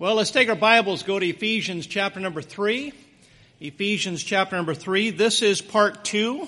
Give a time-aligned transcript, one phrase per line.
[0.00, 2.92] Well, let's take our Bibles, go to Ephesians chapter number three.
[3.58, 5.10] Ephesians chapter number three.
[5.10, 6.46] This is part two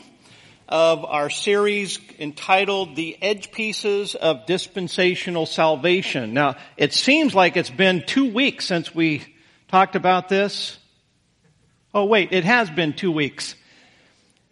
[0.69, 6.33] of our series entitled The Edge Pieces of Dispensational Salvation.
[6.33, 9.25] Now, it seems like it's been two weeks since we
[9.67, 10.79] talked about this.
[11.93, 13.57] Oh wait, it has been two weeks.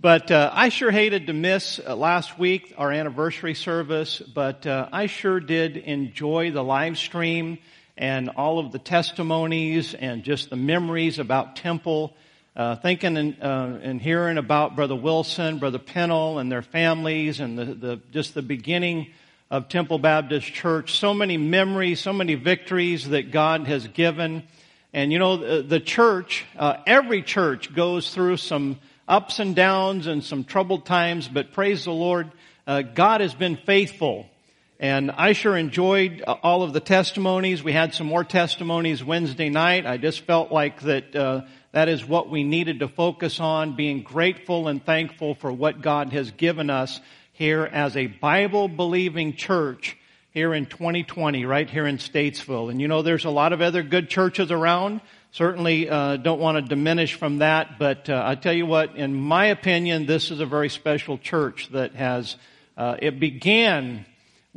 [0.00, 4.88] But uh, I sure hated to miss uh, last week, our anniversary service, but uh,
[4.90, 7.58] I sure did enjoy the live stream
[7.98, 12.14] and all of the testimonies and just the memories about Temple,
[12.54, 17.58] uh, thinking and, uh, and, hearing about Brother Wilson, Brother Pennell, and their families, and
[17.58, 19.08] the, the, just the beginning
[19.50, 20.96] of Temple Baptist Church.
[20.96, 24.44] So many memories, so many victories that God has given.
[24.92, 30.06] And you know, the, the church, uh, every church goes through some ups and downs
[30.06, 32.30] and some troubled times, but praise the Lord,
[32.66, 34.26] uh, God has been faithful
[34.80, 37.64] and I sure enjoyed uh, all of the testimonies.
[37.64, 39.86] We had some more testimonies Wednesday night.
[39.86, 44.02] I just felt like that uh, that is what we needed to focus on, being
[44.02, 47.00] grateful and thankful for what God has given us
[47.32, 49.96] here as a Bible believing church
[50.30, 52.70] here in 2020, right here in Statesville.
[52.70, 55.00] And you know, there's a lot of other good churches around.
[55.32, 59.14] Certainly uh, don't want to diminish from that, but uh, I tell you what, in
[59.14, 62.36] my opinion, this is a very special church that has.
[62.76, 64.06] Uh, it began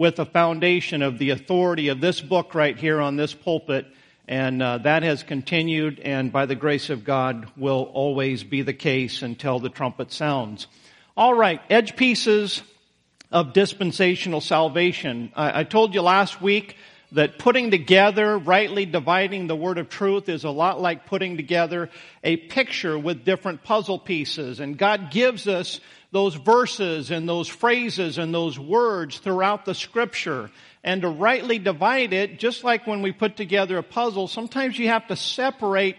[0.02, 3.86] with the foundation of the authority of this book right here on this pulpit.
[4.28, 8.74] And uh, that has continued, and by the grace of God, will always be the
[8.74, 10.66] case until the trumpet sounds.
[11.16, 12.64] All right, edge pieces
[13.32, 15.32] of dispensational salvation.
[15.36, 16.78] I, I told you last week
[17.14, 21.90] that putting together, rightly dividing the word of truth is a lot like putting together
[22.24, 24.60] a picture with different puzzle pieces.
[24.60, 25.82] And God gives us
[26.12, 30.50] those verses and those phrases and those words throughout the scripture
[30.84, 34.88] and to rightly divide it, just like when we put together a puzzle, sometimes you
[34.88, 35.98] have to separate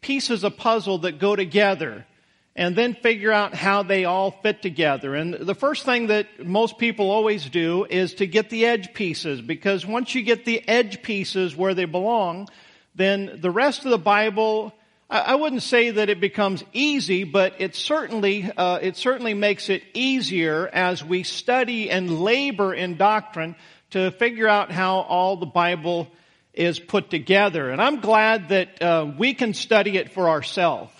[0.00, 2.06] pieces of puzzle that go together
[2.54, 5.14] and then figure out how they all fit together.
[5.14, 9.40] And the first thing that most people always do is to get the edge pieces
[9.40, 12.48] because once you get the edge pieces where they belong,
[12.94, 14.74] then the rest of the Bible
[15.12, 19.82] I wouldn't say that it becomes easy, but it certainly, uh, it certainly makes it
[19.92, 23.54] easier as we study and labor in doctrine
[23.90, 26.08] to figure out how all the Bible
[26.54, 27.68] is put together.
[27.68, 30.90] And I'm glad that uh, we can study it for ourselves.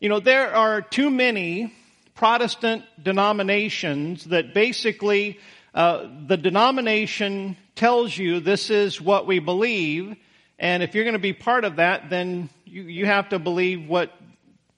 [0.00, 1.74] You know, there are too many
[2.14, 5.40] Protestant denominations that basically
[5.74, 10.16] uh, the denomination tells you this is what we believe,
[10.56, 13.88] and if you're going to be part of that, then you, you have to believe
[13.88, 14.12] what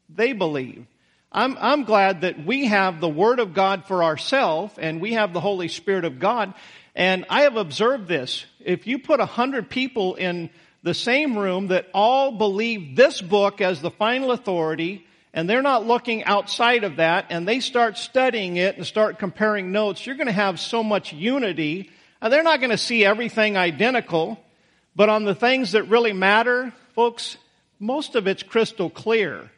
[0.08, 0.86] they believe.
[1.30, 5.34] I'm, I'm glad that we have the Word of God for ourselves and we have
[5.34, 6.54] the Holy Spirit of God.
[6.94, 8.46] And I have observed this.
[8.58, 10.48] If you put a hundred people in
[10.82, 15.86] the same room that all believe this book as the final authority, and they're not
[15.86, 20.26] looking outside of that, and they start studying it and start comparing notes, you're going
[20.26, 21.90] to have so much unity.
[22.20, 24.38] And they're not going to see everything identical,
[24.96, 27.36] but on the things that really matter, folks,
[27.78, 29.50] most of it's crystal clear.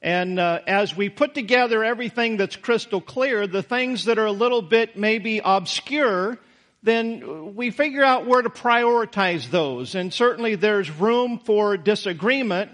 [0.00, 4.32] And uh, as we put together everything that's crystal clear, the things that are a
[4.32, 6.38] little bit maybe obscure,
[6.84, 9.96] then we figure out where to prioritize those.
[9.96, 12.70] And certainly there's room for disagreement,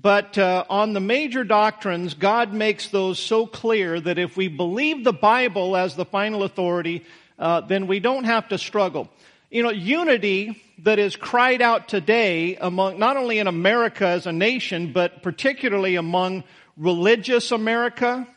[0.00, 5.02] but uh, on the major doctrines, God makes those so clear that if we believe
[5.02, 7.04] the Bible as the final authority,
[7.38, 9.08] uh, then we don't have to struggle.
[9.50, 14.32] You know, unity that is cried out today among, not only in America as a
[14.32, 16.44] nation, but particularly among
[16.76, 18.28] religious America.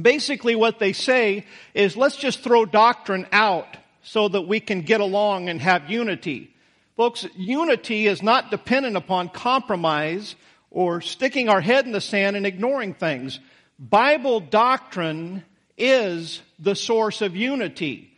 [0.00, 5.00] Basically what they say is let's just throw doctrine out so that we can get
[5.00, 6.54] along and have unity.
[6.96, 10.36] Folks, unity is not dependent upon compromise
[10.74, 13.38] or sticking our head in the sand and ignoring things.
[13.78, 15.44] Bible doctrine
[15.78, 18.12] is the source of unity.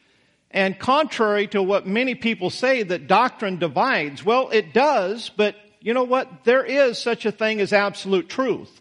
[0.50, 5.92] And contrary to what many people say that doctrine divides, well, it does, but you
[5.92, 6.44] know what?
[6.44, 8.80] There is such a thing as absolute truth.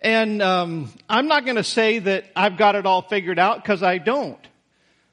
[0.00, 3.82] And um, I'm not going to say that I've got it all figured out because
[3.82, 4.40] I don't.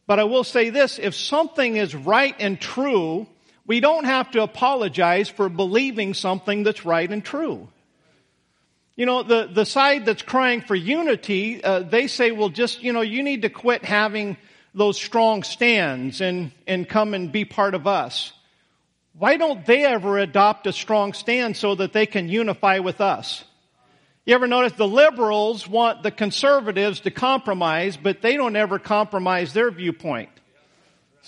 [0.07, 3.27] But I will say this, if something is right and true,
[3.69, 7.67] we don't have to apologize for believing something that's right and true.
[8.95, 12.93] You know, the, the side that's crying for unity, uh, they say, well, just, you
[12.93, 14.37] know, you need to quit having
[14.73, 18.33] those strong stands and, and come and be part of us.
[19.13, 23.43] Why don't they ever adopt a strong stand so that they can unify with us?
[24.25, 29.53] You ever notice the liberals want the conservatives to compromise, but they don't ever compromise
[29.53, 30.29] their viewpoint.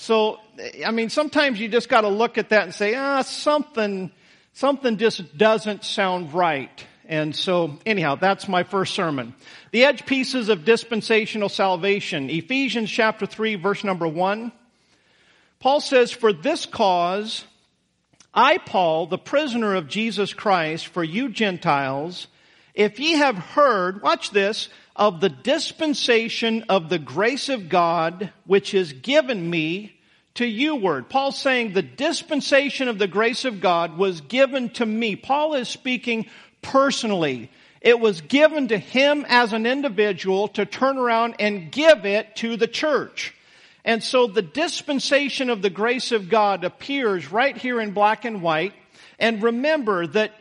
[0.02, 0.40] So,
[0.84, 4.10] I mean, sometimes you just got to look at that and say, ah, something,
[4.54, 6.72] something just doesn't sound right.
[7.06, 9.36] And so, anyhow, that's my first sermon.
[9.70, 12.32] The edge pieces of dispensational salvation.
[12.32, 14.52] Ephesians chapter 3, verse number 1.
[15.60, 17.46] Paul says, For this cause,
[18.34, 22.26] I, Paul, the prisoner of Jesus Christ, for you Gentiles,
[22.74, 28.74] if ye have heard, watch this, of the dispensation of the grace of God, which
[28.74, 29.98] is given me
[30.36, 31.10] to you word.
[31.10, 35.16] Paul's saying the dispensation of the grace of God was given to me.
[35.16, 36.28] Paul is speaking
[36.62, 37.50] personally.
[37.82, 42.56] It was given to him as an individual to turn around and give it to
[42.56, 43.36] the church.
[43.84, 48.42] And so the dispensation of the grace of God appears right here in black and
[48.42, 48.74] white.
[49.18, 50.34] And remember that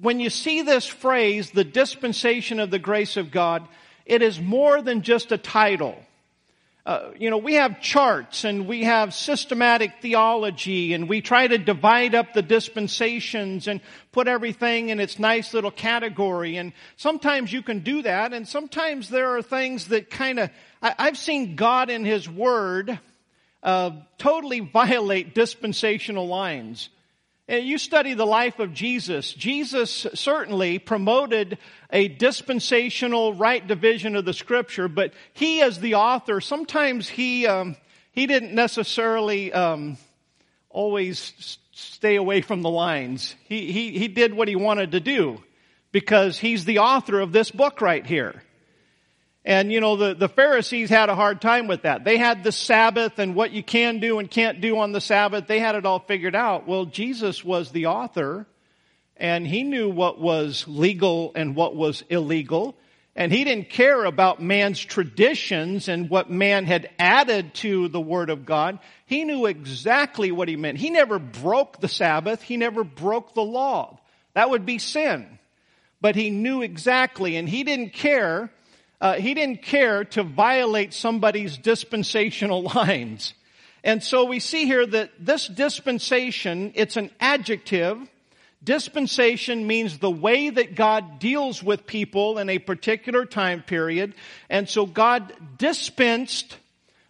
[0.00, 3.66] when you see this phrase, the dispensation of the grace of God,
[4.10, 5.96] it is more than just a title.
[6.84, 11.58] Uh, you know, we have charts and we have systematic theology and we try to
[11.58, 13.80] divide up the dispensations and
[14.10, 16.56] put everything in its nice little category.
[16.56, 20.50] And sometimes you can do that and sometimes there are things that kind of,
[20.82, 22.98] I've seen God in His Word
[23.62, 26.88] uh, totally violate dispensational lines.
[27.50, 29.32] You study the life of Jesus.
[29.32, 31.58] Jesus certainly promoted
[31.90, 37.74] a dispensational right division of the scripture, but he as the author, sometimes he, um,
[38.12, 39.98] he didn't necessarily um,
[40.68, 43.34] always stay away from the lines.
[43.42, 45.42] He, he, he did what he wanted to do
[45.90, 48.44] because he's the author of this book right here.
[49.44, 52.04] And you know, the, the Pharisees had a hard time with that.
[52.04, 55.46] They had the Sabbath and what you can do and can't do on the Sabbath.
[55.46, 56.68] They had it all figured out.
[56.68, 58.46] Well, Jesus was the author
[59.16, 62.76] and he knew what was legal and what was illegal.
[63.16, 68.30] And he didn't care about man's traditions and what man had added to the Word
[68.30, 68.78] of God.
[69.06, 70.78] He knew exactly what he meant.
[70.78, 72.40] He never broke the Sabbath.
[72.40, 73.98] He never broke the law.
[74.34, 75.38] That would be sin.
[76.00, 78.50] But he knew exactly and he didn't care
[79.00, 83.34] uh, he didn't care to violate somebody's dispensational lines.
[83.82, 87.98] And so we see here that this dispensation, it's an adjective.
[88.62, 94.14] Dispensation means the way that God deals with people in a particular time period.
[94.50, 96.58] And so God dispensed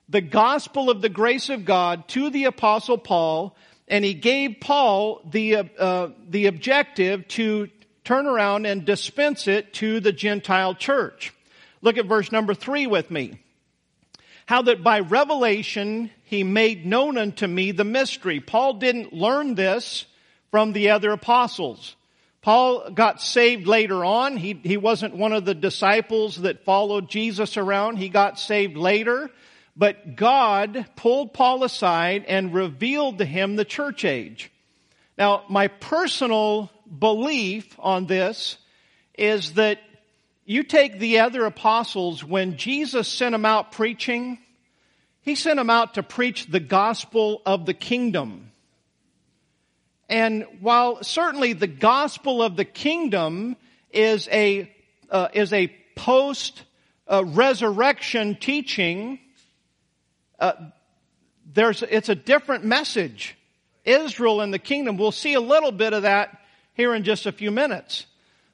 [0.09, 3.57] the gospel of the grace of God to the apostle Paul,
[3.89, 7.69] and he gave Paul the, uh, the objective to
[8.05, 11.33] turn around and dispense it to the Gentile church.
[11.83, 13.41] Look at verse number three with me.
[14.47, 18.41] How that by revelation he made known unto me the mystery.
[18.41, 20.07] Paul didn't learn this
[20.51, 21.95] from the other apostles.
[22.43, 24.37] Paul got saved later on.
[24.37, 27.97] He, he wasn't one of the disciples that followed Jesus around.
[27.97, 29.31] He got saved later.
[29.77, 34.51] But God pulled Paul aside and revealed to him the church age.
[35.17, 38.57] Now, my personal belief on this
[39.17, 39.79] is that
[40.51, 44.37] you take the other apostles, when Jesus sent them out preaching,
[45.21, 48.51] he sent them out to preach the gospel of the kingdom.
[50.09, 53.55] And while certainly the gospel of the kingdom
[53.93, 54.69] is a,
[55.09, 56.65] uh, is a post
[57.07, 59.21] uh, resurrection teaching,
[60.41, 60.55] uh,
[61.47, 63.37] there's, it's a different message.
[63.85, 66.41] Israel and the kingdom, we'll see a little bit of that
[66.75, 68.05] here in just a few minutes.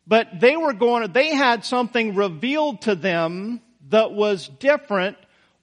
[0.06, 5.16] But they were going, they had something revealed to them that was different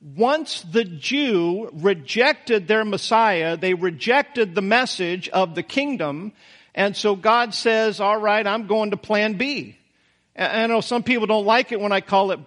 [0.03, 6.33] once the Jew rejected their Messiah, they rejected the message of the kingdom.
[6.75, 9.77] And so God says, all right, I'm going to plan B.
[10.37, 12.39] I know some people don't like it when I call it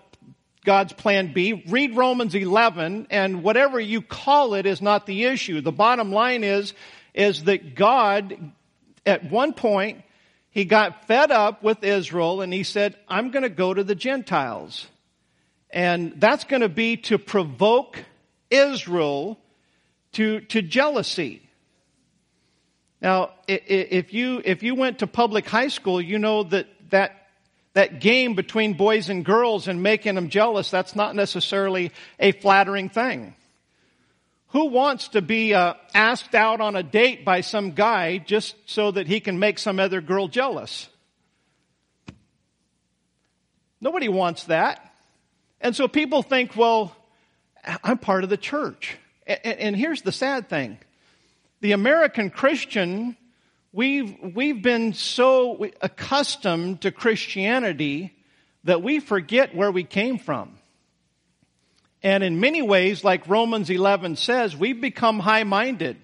[0.64, 1.64] God's plan B.
[1.68, 5.60] Read Romans 11 and whatever you call it is not the issue.
[5.60, 6.74] The bottom line is,
[7.14, 8.52] is that God
[9.06, 10.02] at one point
[10.56, 13.94] he got fed up with Israel and he said, I'm going to go to the
[13.94, 14.86] Gentiles.
[15.68, 18.02] And that's going to be to provoke
[18.48, 19.38] Israel
[20.12, 21.42] to, to jealousy.
[23.02, 27.28] Now, if you, if you went to public high school, you know that, that
[27.74, 32.88] that game between boys and girls and making them jealous, that's not necessarily a flattering
[32.88, 33.35] thing.
[34.48, 38.90] Who wants to be uh, asked out on a date by some guy just so
[38.90, 40.88] that he can make some other girl jealous?
[43.80, 44.94] Nobody wants that.
[45.60, 46.94] And so people think, well,
[47.82, 48.96] I'm part of the church.
[49.26, 50.78] And, and here's the sad thing.
[51.60, 53.16] The American Christian,
[53.72, 58.14] we've, we've been so accustomed to Christianity
[58.64, 60.58] that we forget where we came from.
[62.06, 65.96] And in many ways, like Romans 11 says, we've become high-minded.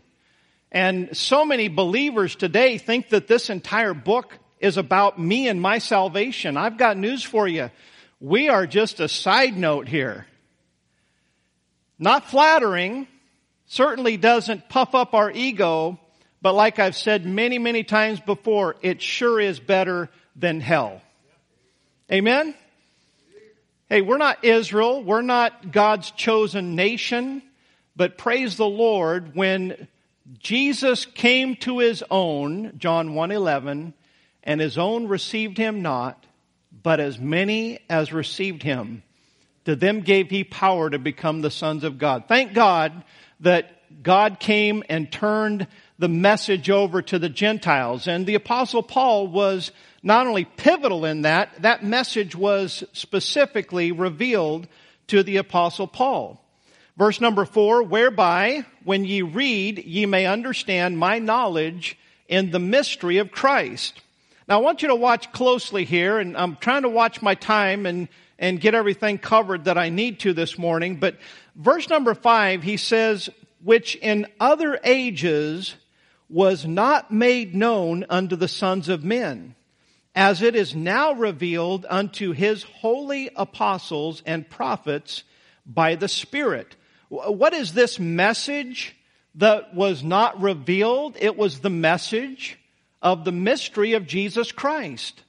[0.73, 5.79] And so many believers today think that this entire book is about me and my
[5.79, 6.57] salvation.
[6.57, 7.71] I've got news for you.
[8.19, 10.27] We are just a side note here.
[12.01, 13.07] Not flattering,
[13.67, 16.01] certainly doesn't puff up our ego,
[16.41, 21.01] but like I've said many, many times before, it sure is better than hell.
[22.11, 22.57] Amen?
[23.93, 25.05] Hey, we're not Israel.
[25.05, 27.43] We're not God's chosen nation.
[27.95, 29.87] But praise the Lord, when
[30.39, 33.93] Jesus came to his own, John 1:11,
[34.45, 36.25] and his own received him not,
[36.83, 39.03] but as many as received him,
[39.67, 42.25] to them gave he power to become the sons of God.
[42.29, 43.05] Thank God
[43.41, 45.67] that God came and turned
[45.99, 48.09] the message over to the Gentiles.
[48.09, 49.71] And the apostle Paul was
[50.03, 54.67] not only pivotal in that, that message was specifically revealed
[55.09, 56.43] to the apostle Paul.
[56.97, 61.97] Verse number four, whereby when ye read, ye may understand my knowledge
[62.29, 64.01] in the mystery of Christ.
[64.49, 67.87] Now I want you to watch closely here, and I'm trying to watch my time
[67.87, 70.97] and, and get everything covered that I need to this morning.
[70.97, 71.17] But
[71.57, 73.31] verse number five, he says,
[73.63, 75.75] which in other ages
[76.29, 79.55] was not made known unto the sons of men
[80.15, 85.25] as it is now revealed unto his holy apostles and prophets
[85.65, 86.77] by the Spirit.
[87.09, 88.95] What is this message
[89.37, 91.17] that was not revealed?
[91.19, 92.59] It was the message
[93.01, 95.23] of the mystery of Jesus Christ.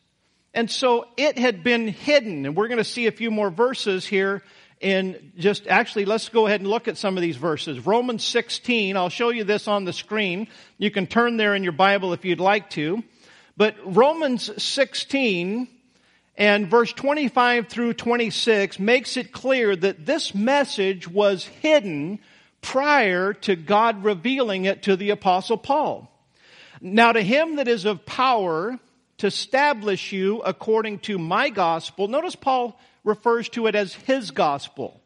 [0.53, 4.05] And so it had been hidden, and we're going to see a few more verses
[4.05, 4.43] here
[4.79, 7.85] in just, actually, let's go ahead and look at some of these verses.
[7.85, 10.47] Romans 16, I'll show you this on the screen.
[10.77, 13.01] You can turn there in your Bible if you'd like to.
[13.55, 15.67] But Romans 16
[16.35, 22.19] and verse 25 through 26 makes it clear that this message was hidden
[22.61, 26.09] prior to God revealing it to the apostle Paul.
[26.81, 28.79] Now to him that is of power
[29.19, 34.99] to establish you according to my gospel, notice Paul refers to it as his gospel.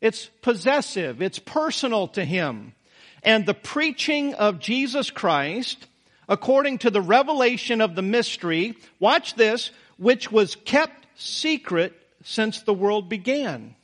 [0.00, 2.74] It's possessive, it's personal to him.
[3.22, 5.86] And the preaching of Jesus Christ
[6.28, 12.74] according to the revelation of the mystery, watch this, which was kept secret since the
[12.74, 13.74] world began.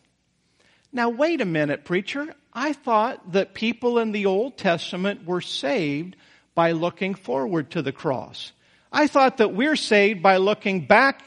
[0.93, 2.35] Now wait a minute, preacher.
[2.53, 6.17] I thought that people in the Old Testament were saved
[6.55, 8.53] by looking forward to the cross.
[8.93, 11.23] I thought that we're saved by looking back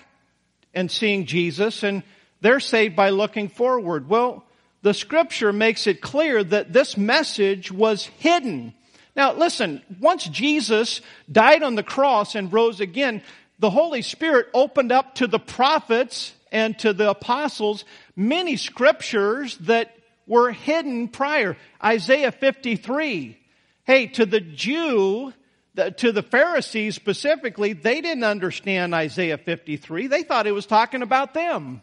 [0.74, 2.03] and seeing Jesus and
[2.41, 4.10] they're saved by looking forward.
[4.10, 4.43] Well,
[4.82, 8.74] the scripture makes it clear that this message was hidden
[9.15, 11.01] now listen, once Jesus
[11.32, 13.22] died on the cross and rose again,
[13.60, 19.96] the Holy Spirit opened up to the prophets and to the apostles many scriptures that
[20.27, 21.58] were hidden prior.
[21.84, 23.38] Isaiah 53.
[23.86, 25.34] Hey, to the Jew,
[25.75, 30.08] to the Pharisees specifically, they didn't understand Isaiah 53.
[30.08, 31.82] They thought it was talking about them.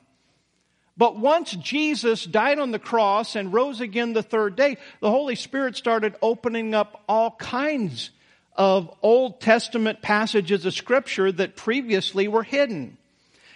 [1.00, 5.35] But once Jesus died on the cross and rose again the third day, the Holy
[5.35, 8.11] Spirit started opening up all kinds
[8.54, 12.99] of Old Testament passages of Scripture that previously were hidden.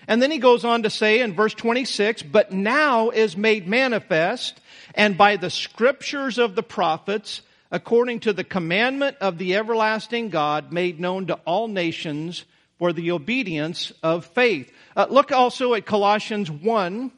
[0.08, 4.58] And then he goes on to say in verse 26, but now is made manifest,
[4.94, 10.72] and by the scriptures of the prophets, according to the commandment of the everlasting God,
[10.72, 12.46] made known to all nations
[12.78, 14.72] for the obedience of faith.
[14.96, 17.12] Uh, look also at Colossians 1,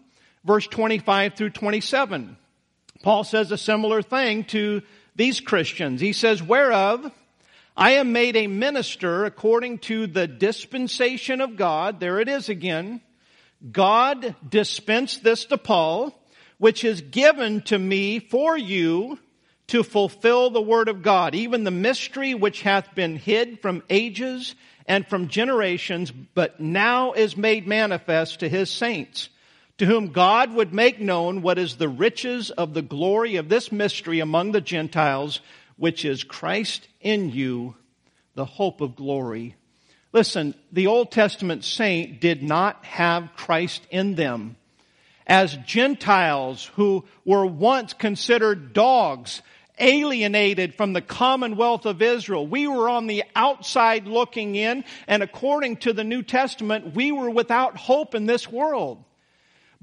[0.46, 2.36] verse 25 through 27.
[3.02, 4.82] Paul says a similar thing to
[5.16, 6.00] these Christians.
[6.00, 7.10] He says, whereof
[7.76, 12.00] I am made a minister according to the dispensation of God.
[12.00, 13.02] There it is again.
[13.70, 16.18] God dispensed this to Paul,
[16.58, 19.18] which is given to me for you
[19.68, 24.54] to fulfill the word of God, even the mystery which hath been hid from ages
[24.86, 29.28] and from generations, but now is made manifest to his saints
[29.78, 33.70] to whom God would make known what is the riches of the glory of this
[33.70, 35.40] mystery among the Gentiles,
[35.76, 37.74] which is Christ in you,
[38.34, 39.54] the hope of glory.
[40.12, 44.56] Listen, the Old Testament saint did not have Christ in them.
[45.26, 49.42] As Gentiles who were once considered dogs,
[49.78, 52.46] alienated from the commonwealth of Israel.
[52.46, 57.30] We were on the outside looking in, and according to the New Testament, we were
[57.30, 59.04] without hope in this world.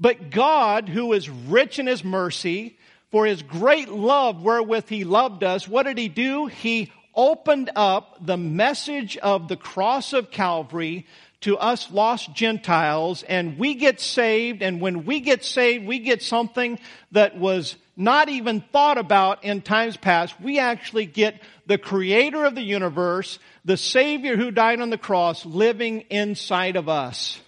[0.04, 2.76] But God, who is rich in his mercy,
[3.10, 6.44] for his great love wherewith he loved us, what did he do?
[6.44, 11.06] He opened up the message of the cross of Calvary
[11.40, 16.22] to us lost Gentiles and we get saved and when we get saved, we get
[16.22, 16.78] something
[17.12, 20.38] that was not even thought about in times past.
[20.38, 25.46] We actually get the creator of the universe, the savior who died on the cross
[25.46, 27.40] living inside of us.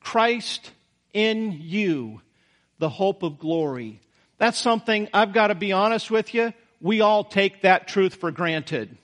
[0.00, 0.72] Christ
[1.12, 2.20] in you,
[2.78, 4.00] the hope of glory.
[4.38, 6.52] That's something I've got to be honest with you.
[6.80, 8.96] We all take that truth for granted.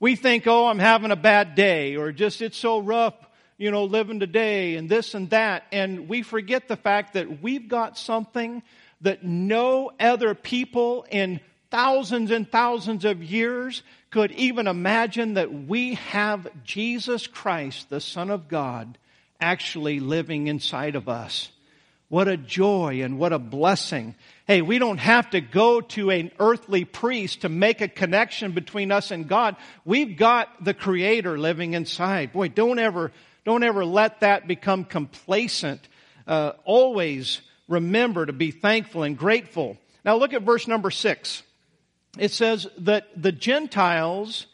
[0.00, 3.14] We think, oh, I'm having a bad day or just it's so rough,
[3.58, 5.64] you know, living today and this and that.
[5.72, 8.62] And we forget the fact that we've got something
[9.02, 11.40] that no other people in
[11.70, 18.30] thousands and thousands of years could even imagine that we have Jesus Christ, the Son
[18.30, 18.96] of God,
[19.40, 21.50] actually living inside of us.
[22.08, 24.14] What a joy and what a blessing.
[24.46, 28.92] Hey, we don't have to go to an earthly priest to make a connection between
[28.92, 29.56] us and God.
[29.84, 32.32] We've got the Creator living inside.
[32.32, 33.10] Boy, don't ever,
[33.44, 35.80] don't ever let that become complacent.
[36.28, 39.76] Uh, always remember to be thankful and grateful.
[40.04, 41.42] Now look at verse number six.
[42.16, 44.46] It says that the Gentiles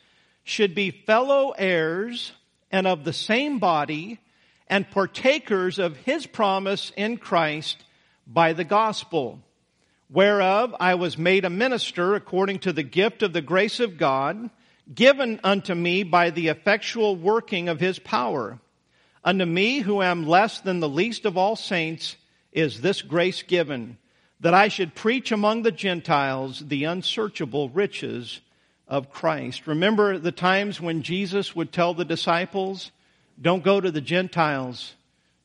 [0.45, 2.33] should be fellow heirs
[2.71, 4.19] and of the same body
[4.69, 7.85] and partakers of his promise in Christ
[8.26, 9.40] by the gospel,
[10.09, 14.50] whereof I was made a minister according to the gift of the grace of God,
[14.95, 18.59] given unto me by the effectual working of his power.
[19.25, 22.16] Unto me, who am less than the least of all saints,
[22.50, 23.97] is this grace given,
[24.40, 28.40] that I should preach among the Gentiles the unsearchable riches
[28.88, 29.66] of Christ.
[29.66, 32.90] Remember the times when Jesus would tell the disciples,
[33.42, 34.94] don't go to the Gentiles.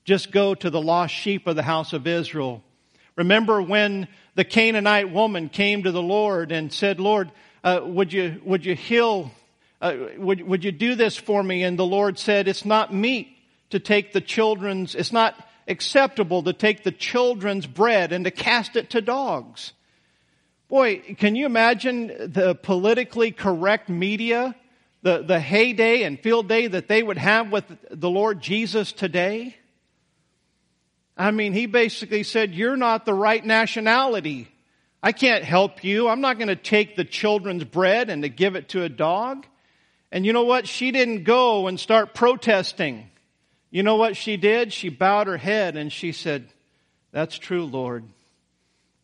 [0.05, 2.63] Just go to the lost sheep of the house of Israel.
[3.15, 7.31] Remember when the Canaanite woman came to the Lord and said, Lord,
[7.63, 9.31] uh, would you, would you heal,
[9.81, 11.63] uh, would, would you do this for me?
[11.63, 13.29] And the Lord said, it's not meet
[13.71, 15.35] to take the children's, it's not
[15.67, 19.73] acceptable to take the children's bread and to cast it to dogs.
[20.69, 24.55] Boy, can you imagine the politically correct media
[25.07, 29.55] the, the heyday and field day that they would have with the Lord Jesus today?
[31.15, 34.49] I mean, he basically said, You're not the right nationality.
[35.01, 36.09] I can't help you.
[36.09, 39.45] I'm not going to take the children's bread and to give it to a dog.
[40.11, 40.67] And you know what?
[40.67, 43.09] She didn't go and start protesting.
[43.71, 44.73] You know what she did?
[44.73, 46.49] She bowed her head and she said,
[47.13, 48.03] That's true, Lord.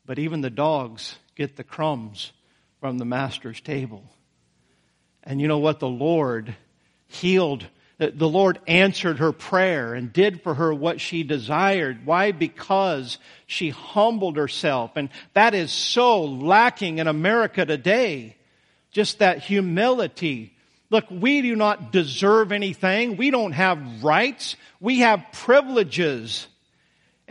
[0.05, 2.33] But even the dogs get the crumbs
[2.81, 4.03] from the master's table.
[5.23, 5.79] And you know what?
[5.79, 6.55] The Lord
[7.07, 7.65] healed.
[7.97, 12.05] The Lord answered her prayer and did for her what she desired.
[12.05, 12.31] Why?
[12.31, 14.91] Because she humbled herself.
[14.95, 18.35] And that is so lacking in America today.
[18.91, 20.53] Just that humility.
[20.89, 23.15] Look, we do not deserve anything.
[23.15, 24.55] We don't have rights.
[24.81, 26.47] We have privileges.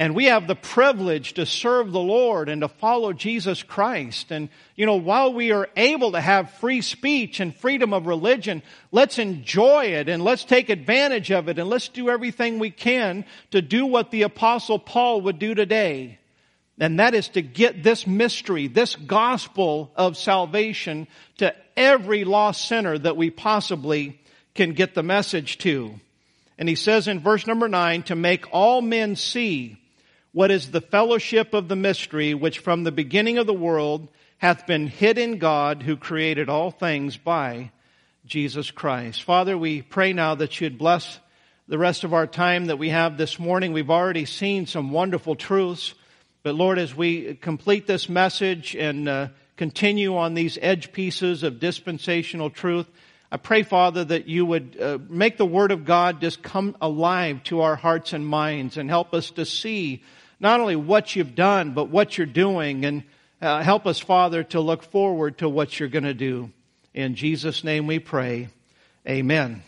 [0.03, 4.33] And we have the privilege to serve the Lord and to follow Jesus Christ.
[4.33, 8.65] And, you know, while we are able to have free speech and freedom of religion,
[8.91, 13.25] let's enjoy it and let's take advantage of it and let's do everything we can
[13.53, 16.19] to do what the apostle Paul would do today.
[16.81, 21.07] And that is to get this mystery, this gospel of salvation
[21.39, 24.21] to every lost sinner that we possibly
[24.57, 25.95] can get the message to.
[26.59, 29.79] And he says in verse number nine, to make all men see
[30.33, 34.67] what is the fellowship of the mystery which from the beginning of the world hath
[34.67, 37.71] been hid in God who created all things by
[38.25, 39.23] Jesus Christ.
[39.23, 41.21] Father, we pray now that you'd bless
[41.69, 43.73] the rest of our time that we have this morning.
[43.73, 45.95] We've already seen some wonderful truths,
[46.43, 51.61] but Lord, as we complete this message and uh, continue on these edge pieces of
[51.61, 52.87] dispensational truth,
[53.31, 57.43] I pray, Father, that you would uh, make the Word of God just come alive
[57.45, 60.03] to our hearts and minds and help us to see
[60.43, 62.85] not only what you've done, but what you're doing.
[62.85, 63.05] And
[63.41, 66.51] uh, help us, Father, to look forward to what you're going to do.
[66.93, 68.49] In Jesus' name we pray.
[69.09, 69.63] Amen.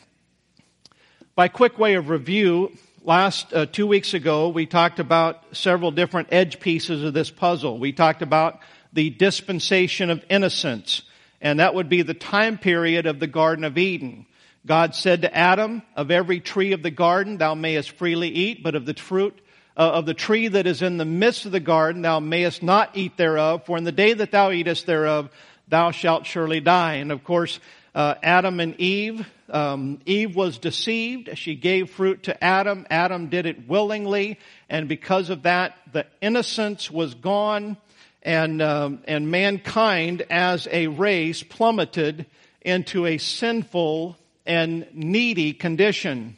[1.37, 6.29] By quick way of review, last uh, two weeks ago, we talked about several different
[6.33, 7.79] edge pieces of this puzzle.
[7.79, 8.59] We talked about
[8.93, 11.03] the dispensation of innocence,
[11.41, 14.27] and that would be the time period of the Garden of Eden.
[14.67, 18.75] God said to Adam, of every tree of the garden thou mayest freely eat, but
[18.75, 19.39] of the fruit
[19.77, 23.17] of the tree that is in the midst of the garden, thou mayest not eat
[23.17, 25.31] thereof, for in the day that thou eatest thereof,
[25.69, 26.95] thou shalt surely die.
[26.95, 27.59] And of course,
[27.95, 31.37] uh, Adam and Eve, um, Eve was deceived.
[31.39, 32.87] She gave fruit to Adam.
[32.91, 37.77] Adam did it willingly, and because of that, the innocence was gone,
[38.23, 42.27] and um, and mankind as a race plummeted
[42.63, 46.37] into a sinful and needy condition.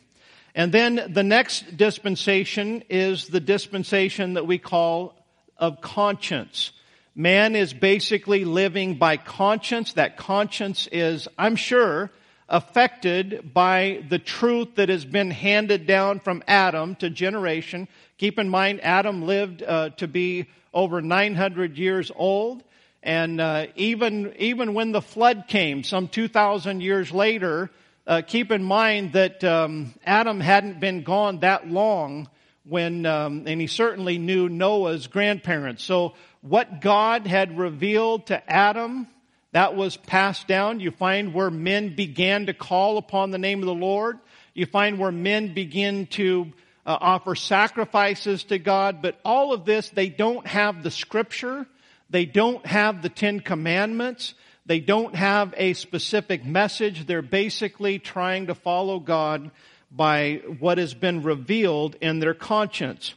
[0.56, 5.14] And then the next dispensation is the dispensation that we call
[5.58, 6.72] of conscience.
[7.14, 9.92] Man is basically living by conscience.
[9.92, 12.10] That conscience is, I'm sure,
[12.48, 17.86] affected by the truth that has been handed down from Adam to generation.
[18.16, 22.62] Keep in mind, Adam lived uh, to be over 900 years old.
[23.02, 27.70] And uh, even even when the flood came, some 2,000 years later,
[28.06, 32.28] uh, keep in mind that um, Adam hadn't been gone that long
[32.64, 35.82] when, um, and he certainly knew Noah's grandparents.
[35.82, 39.08] So what God had revealed to Adam,
[39.52, 40.80] that was passed down.
[40.80, 44.18] You find where men began to call upon the name of the Lord.
[44.54, 46.52] You find where men begin to
[46.84, 49.02] uh, offer sacrifices to God.
[49.02, 51.66] But all of this, they don't have the scripture
[52.10, 54.34] they don't have the Ten Commandments.
[54.66, 57.06] They don't have a specific message.
[57.06, 59.52] They're basically trying to follow God
[59.92, 63.14] by what has been revealed in their conscience.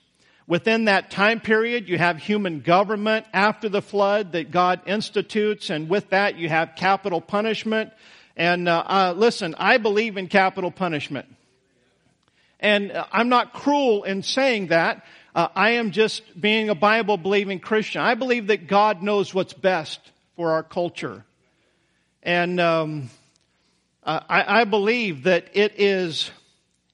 [0.48, 5.90] Within that time period, you have human government after the flood that God institutes, and
[5.90, 7.92] with that, you have capital punishment.
[8.36, 11.28] And uh, uh, listen, I believe in capital punishment.
[12.60, 15.06] And uh, I'm not cruel in saying that.
[15.36, 18.02] Uh, I am just being a Bible believing Christian.
[18.02, 20.00] I believe that God knows what's best
[20.36, 21.26] for our culture.
[22.24, 23.10] And um,
[24.04, 26.32] I, I believe that it is,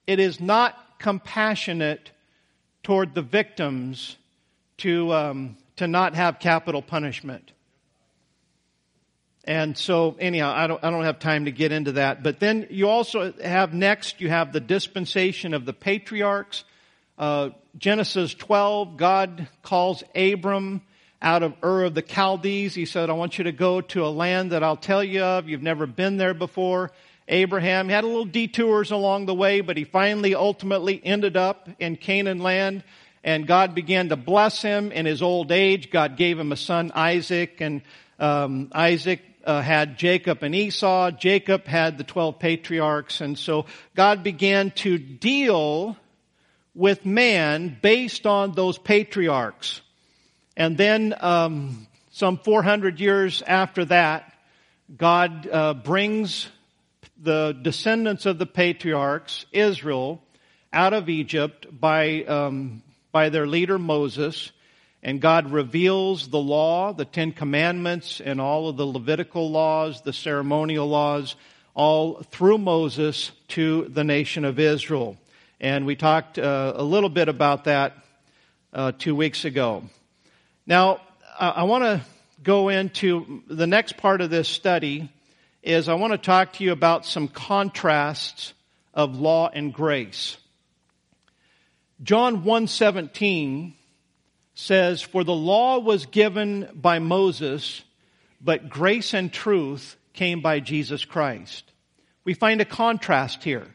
[0.06, 2.10] it is not compassionate
[2.82, 4.16] toward the victims
[4.78, 7.52] to, um, to not have capital punishment.
[9.44, 12.22] And so, anyhow, I don't, I don't have time to get into that.
[12.22, 16.64] But then you also have next, you have the dispensation of the patriarchs.
[17.16, 20.82] Uh, Genesis 12, God calls Abram
[21.20, 22.74] out of Ur of the Chaldees.
[22.74, 25.48] He said, I want you to go to a land that I'll tell you of.
[25.48, 26.92] You've never been there before.
[27.28, 31.96] Abraham had a little detours along the way, but he finally ultimately ended up in
[31.96, 32.84] Canaan land.
[33.24, 35.90] And God began to bless him in his old age.
[35.90, 37.82] God gave him a son, Isaac, and
[38.20, 41.10] um, Isaac uh, had Jacob and Esau.
[41.10, 43.20] Jacob had the 12 patriarchs.
[43.20, 45.96] And so God began to deal
[46.74, 49.80] with man based on those patriarchs.
[50.56, 54.32] And then, um, some 400 years after that,
[54.96, 56.48] God uh, brings
[57.20, 60.22] the descendants of the patriarchs, Israel,
[60.72, 64.52] out of Egypt by um, by their leader Moses,
[65.02, 70.12] and God reveals the law, the Ten Commandments, and all of the Levitical laws, the
[70.12, 71.34] ceremonial laws,
[71.74, 75.16] all through Moses to the nation of Israel.
[75.60, 77.94] And we talked uh, a little bit about that
[78.72, 79.84] uh, two weeks ago.
[80.66, 81.00] Now,
[81.38, 82.00] I want to
[82.42, 85.08] go into the next part of this study
[85.62, 88.52] is I want to talk to you about some contrasts
[88.92, 90.36] of law and grace.
[92.02, 93.74] John 1:17
[94.54, 97.82] says for the law was given by Moses
[98.40, 101.64] but grace and truth came by Jesus Christ.
[102.24, 103.66] We find a contrast here.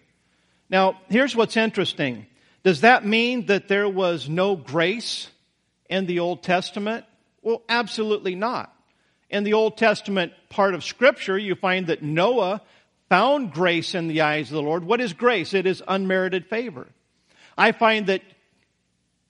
[0.69, 2.25] Now, here's what's interesting.
[2.63, 5.29] Does that mean that there was no grace
[5.91, 7.05] in the Old Testament?
[7.43, 8.73] Well, absolutely not.
[9.29, 12.61] In the Old Testament part of Scripture, you find that Noah
[13.09, 14.85] found grace in the eyes of the Lord.
[14.85, 15.53] What is grace?
[15.53, 16.87] It is unmerited favor.
[17.57, 18.21] I find that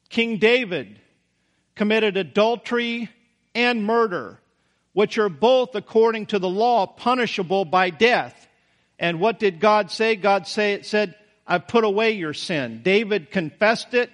[0.09, 0.99] King David
[1.75, 3.09] committed adultery
[3.55, 4.39] and murder,
[4.93, 8.47] which are both, according to the law, punishable by death.
[8.99, 10.15] And what did God say?
[10.15, 11.15] God say, said,
[11.47, 12.81] I've put away your sin.
[12.83, 14.11] David confessed it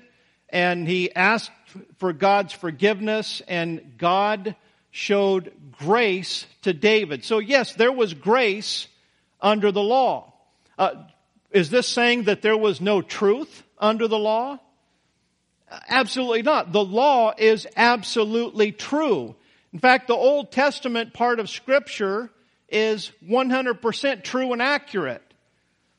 [0.50, 1.52] and he asked
[1.98, 4.56] for God's forgiveness and God
[4.92, 7.24] showed grace to David.
[7.24, 8.88] So yes, there was grace
[9.42, 10.34] under the law.
[10.78, 10.92] Uh,
[11.52, 14.60] is this saying that there was no truth under the law?
[15.90, 16.72] Absolutely not.
[16.72, 19.36] The law is absolutely true.
[19.74, 22.30] In fact, the Old Testament part of scripture
[22.70, 25.24] is 100% true and accurate.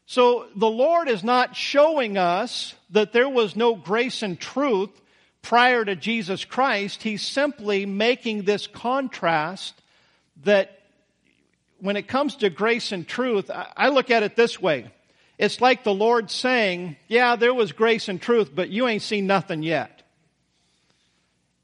[0.07, 4.91] So the Lord is not showing us that there was no grace and truth
[5.43, 7.03] prior to Jesus Christ.
[7.03, 9.81] He's simply making this contrast
[10.45, 10.81] that
[11.81, 14.91] when it comes to grace and truth, I look at it this way.
[15.39, 19.27] It's like the Lord saying, yeah, there was grace and truth, but you ain't seen
[19.27, 20.03] nothing yet.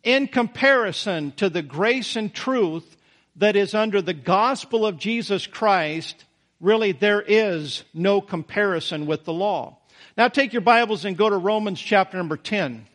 [0.04, 2.96] In comparison to the grace and truth
[3.36, 6.24] that is under the gospel of Jesus Christ,
[6.60, 9.78] really there is no comparison with the law.
[10.16, 12.86] Now take your Bibles and go to Romans chapter number 10.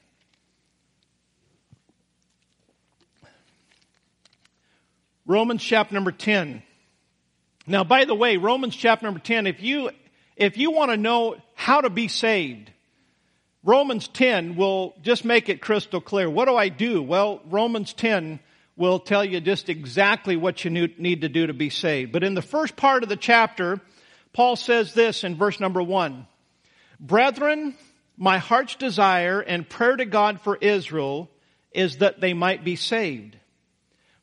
[5.30, 6.63] Romans chapter number 10.
[7.68, 9.92] Now, by the way, Romans chapter number 10, if you,
[10.36, 12.72] if you want to know how to be saved.
[13.63, 16.28] Romans 10 will just make it crystal clear.
[16.28, 17.04] What do I do?
[17.04, 18.39] Well, Romans 10
[18.76, 22.12] will tell you just exactly what you need to do to be saved.
[22.12, 23.80] But in the first part of the chapter,
[24.34, 26.26] Paul says this in verse number one.
[27.00, 27.76] Brethren,
[28.18, 31.30] my heart's desire and prayer to God for Israel
[31.72, 33.36] is that they might be saved.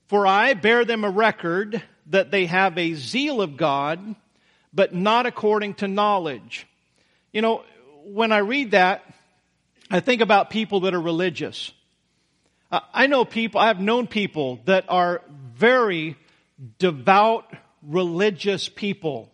[0.07, 4.15] For I bear them a record that they have a zeal of God,
[4.73, 6.67] but not according to knowledge.
[7.33, 7.65] You know,
[8.05, 9.05] when I read that,
[9.91, 11.73] I think about people that are religious.
[12.71, 15.23] I know people, I have known people that are
[15.55, 16.17] very
[16.79, 19.31] devout, religious people.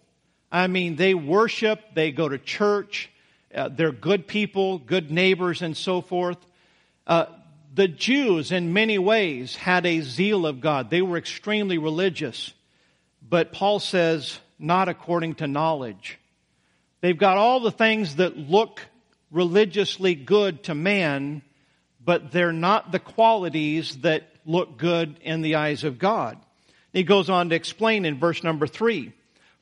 [0.51, 3.11] I mean, they worship, they go to church,
[3.55, 6.39] uh, they're good people, good neighbors, and so forth.
[7.07, 7.27] Uh,
[7.75, 10.91] the Jews, in many ways, had a zeal of God.
[10.91, 12.53] They were extremely religious.
[13.27, 16.19] But Paul says, not according to knowledge.
[17.01, 18.81] They've got all the things that look
[19.31, 21.43] religiously good to man,
[22.05, 26.39] but they're not the qualities that look good in the eyes of God.
[26.93, 29.13] He goes on to explain in verse number three,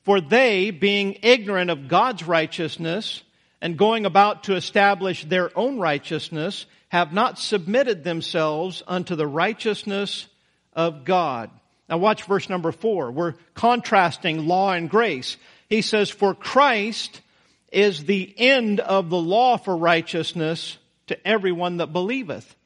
[0.03, 3.23] for they, being ignorant of God's righteousness
[3.61, 10.27] and going about to establish their own righteousness, have not submitted themselves unto the righteousness
[10.73, 11.49] of God.
[11.87, 13.11] Now watch verse number four.
[13.11, 15.37] We're contrasting law and grace.
[15.69, 17.21] He says, for Christ
[17.71, 20.77] is the end of the law for righteousness
[21.07, 22.57] to everyone that believeth.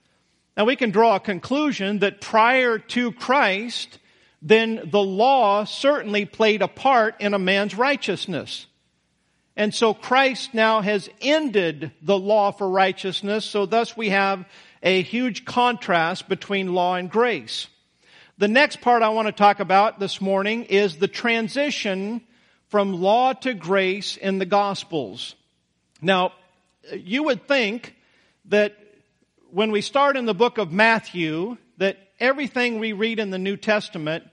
[0.57, 3.99] Now we can draw a conclusion that prior to Christ,
[4.41, 8.65] then the law certainly played a part in a man's righteousness.
[9.57, 14.45] And so Christ now has ended the law for righteousness, so thus we have
[14.83, 17.67] a huge contrast between law and grace.
[18.37, 22.21] The next part I want to talk about this morning is the transition
[22.67, 25.35] from law to grace in the Gospels.
[26.01, 26.33] Now,
[26.93, 27.95] you would think
[28.45, 28.75] that
[29.51, 33.55] when we start in the book of Matthew, that everything we read in the New
[33.55, 34.25] Testament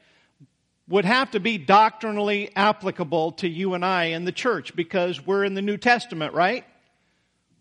[0.89, 5.45] would have to be doctrinally applicable to you and I in the church because we're
[5.45, 6.65] in the New Testament, right?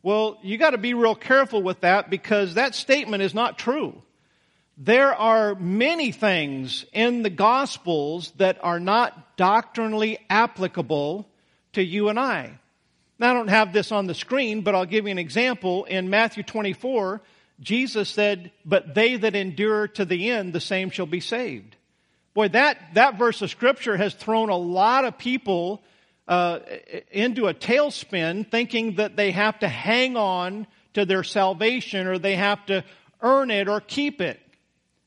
[0.03, 4.01] Well, you got to be real careful with that because that statement is not true.
[4.77, 11.27] There are many things in the Gospels that are not doctrinally applicable
[11.73, 12.57] to you and I.
[13.19, 15.83] Now, I don't have this on the screen, but I'll give you an example.
[15.83, 17.21] In Matthew 24,
[17.59, 21.75] Jesus said, But they that endure to the end, the same shall be saved.
[22.33, 25.81] Boy, that, that verse of Scripture has thrown a lot of people
[26.27, 26.59] uh,
[27.11, 32.35] into a tailspin thinking that they have to hang on to their salvation or they
[32.35, 32.83] have to
[33.21, 34.39] earn it or keep it.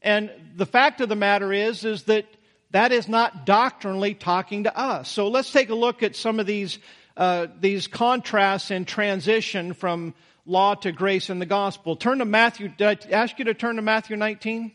[0.03, 2.27] And the fact of the matter is, is that
[2.73, 5.09] that is not doctrinally talking to us.
[5.09, 6.79] So let's take a look at some of these
[7.17, 10.15] uh, these contrasts and transition from
[10.47, 11.95] law to grace in the gospel.
[11.95, 12.69] Turn to Matthew.
[12.69, 14.73] Did I ask you to turn to Matthew 19?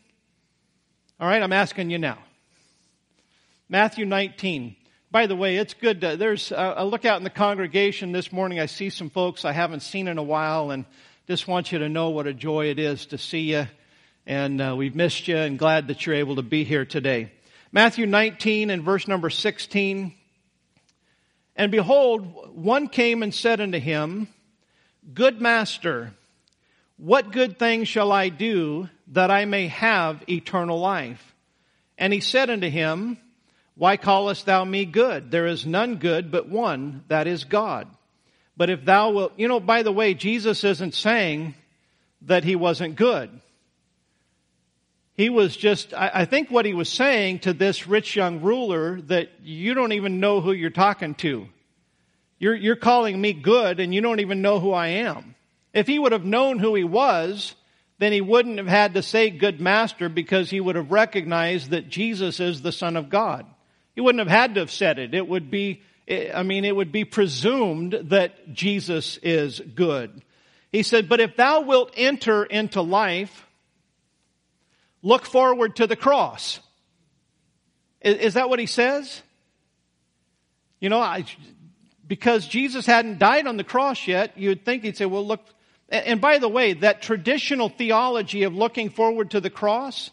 [1.20, 2.18] All right, I'm asking you now.
[3.72, 4.76] Matthew 19.
[5.12, 6.02] By the way, it's good.
[6.02, 8.60] To, there's a, I look out in the congregation this morning.
[8.60, 10.86] I see some folks I haven't seen in a while, and
[11.28, 13.68] just want you to know what a joy it is to see you.
[14.26, 17.32] And uh, we've missed you, and glad that you're able to be here today.
[17.72, 20.16] Matthew 19 and verse number 16.
[21.56, 24.30] And behold, one came and said unto him,
[25.14, 26.14] Good master,
[26.98, 31.36] what good thing shall I do that I may have eternal life?
[32.00, 33.20] And he said unto him,
[33.80, 35.32] Why callest thou me good?
[35.32, 37.88] There is none good but one, that is God.
[38.58, 41.56] But if thou wilt, you know, by the way, Jesus isn't saying
[42.24, 43.30] that he wasn't good.
[45.16, 49.30] He was just, I, think what he was saying to this rich young ruler that
[49.42, 51.48] you don't even know who you're talking to.
[52.38, 55.36] You're, you're calling me good and you don't even know who I am.
[55.74, 57.56] If he would have known who he was,
[57.98, 61.88] then he wouldn't have had to say good master because he would have recognized that
[61.88, 63.46] Jesus is the son of God.
[64.00, 65.14] He wouldn't have had to have said it.
[65.14, 65.82] It would be,
[66.34, 70.24] I mean, it would be presumed that Jesus is good.
[70.72, 73.46] He said, but if thou wilt enter into life,
[75.02, 76.60] Look forward to the cross.
[78.02, 79.22] Is, is that what he says?
[80.80, 81.26] You know, I,
[82.08, 85.44] because Jesus hadn't died on the cross yet, you'd think he'd say, well, look,
[85.90, 90.12] and by the way, that traditional theology of looking forward to the cross,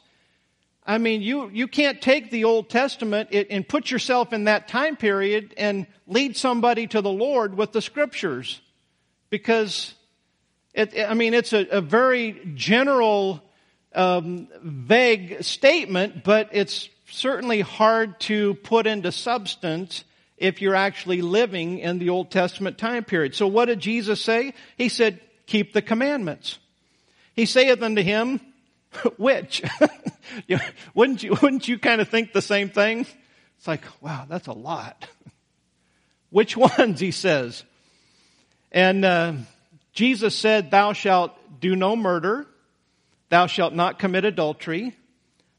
[0.87, 4.97] I mean, you, you can't take the Old Testament and put yourself in that time
[4.97, 8.61] period and lead somebody to the Lord with the scriptures.
[9.29, 9.95] Because,
[10.73, 13.43] it, I mean, it's a, a very general
[13.95, 20.05] um, vague statement, but it's certainly hard to put into substance
[20.37, 23.35] if you're actually living in the Old Testament time period.
[23.35, 24.55] So what did Jesus say?
[24.77, 26.59] He said, keep the commandments.
[27.35, 28.41] He saith unto him,
[29.17, 29.63] which?
[30.95, 33.07] wouldn't you, wouldn't you kind of think the same thing?
[33.59, 35.07] It's like, wow, that's a lot.
[36.31, 37.65] Which ones, he says.
[38.73, 39.35] And uh,
[39.93, 42.47] Jesus said, Thou shalt do no murder,
[43.31, 44.95] thou shalt not commit adultery,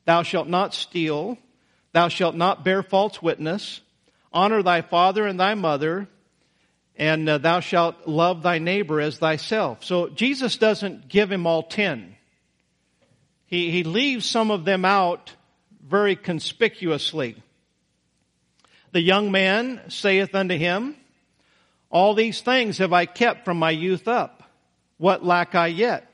[0.05, 1.37] thou shalt not steal,
[1.93, 3.81] thou shalt not bear false witness,
[4.31, 6.07] honor thy father and thy mother,
[6.95, 9.83] and uh, thou shalt love thy neighbor as thyself.
[9.83, 12.16] So Jesus doesn't give him all ten.
[13.47, 15.33] He, he leaves some of them out
[15.81, 17.41] very conspicuously.
[18.91, 20.95] The young man saith unto him,
[21.89, 24.43] All these things have I kept from my youth up.
[24.97, 26.11] What lack I yet?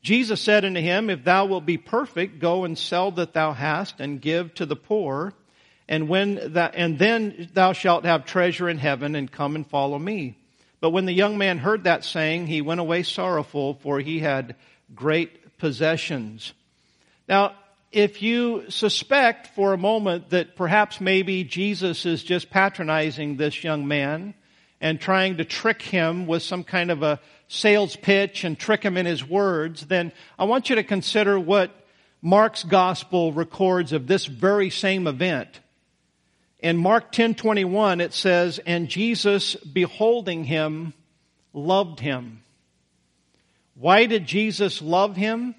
[0.00, 4.00] Jesus said unto him, If thou wilt be perfect, go and sell that thou hast
[4.00, 5.32] and give to the poor,
[5.88, 9.98] and when that, and then thou shalt have treasure in heaven and come and follow
[9.98, 10.36] me.
[10.80, 14.56] But when the young man heard that saying, he went away sorrowful, for he had
[14.94, 15.30] great
[15.64, 16.52] possessions.
[17.26, 17.54] Now,
[17.90, 23.88] if you suspect for a moment that perhaps maybe Jesus is just patronizing this young
[23.88, 24.34] man
[24.78, 28.98] and trying to trick him with some kind of a sales pitch and trick him
[28.98, 31.70] in his words, then I want you to consider what
[32.20, 35.60] Mark's gospel records of this very same event.
[36.58, 40.92] In Mark 10:21 it says, "And Jesus beholding him
[41.54, 42.43] loved him."
[43.84, 45.54] Why did Jesus love him?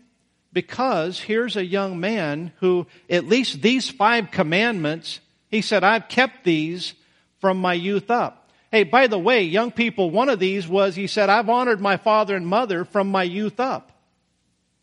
[0.51, 6.43] Because here's a young man who, at least these five commandments, he said, I've kept
[6.43, 6.95] these
[7.39, 8.49] from my youth up.
[8.71, 11.97] Hey, by the way, young people, one of these was, he said, I've honored my
[11.97, 13.91] father and mother from my youth up.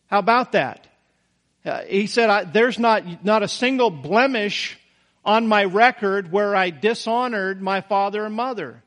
[0.07, 0.87] How about that?
[1.65, 4.79] Uh, he said, there's not, not a single blemish
[5.25, 8.85] on my record where I dishonored my father and mother.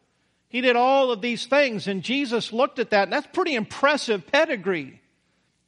[0.56, 4.26] He did all of these things and Jesus looked at that and that's pretty impressive
[4.26, 5.02] pedigree.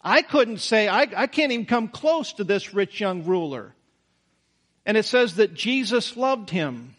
[0.02, 3.76] I couldn't say, I, I can't even come close to this rich young ruler.
[4.86, 6.96] And it says that Jesus loved him.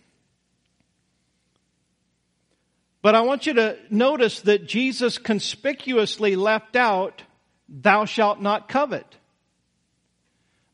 [3.00, 7.22] But I want you to notice that Jesus conspicuously left out,
[7.70, 9.16] thou shalt not covet.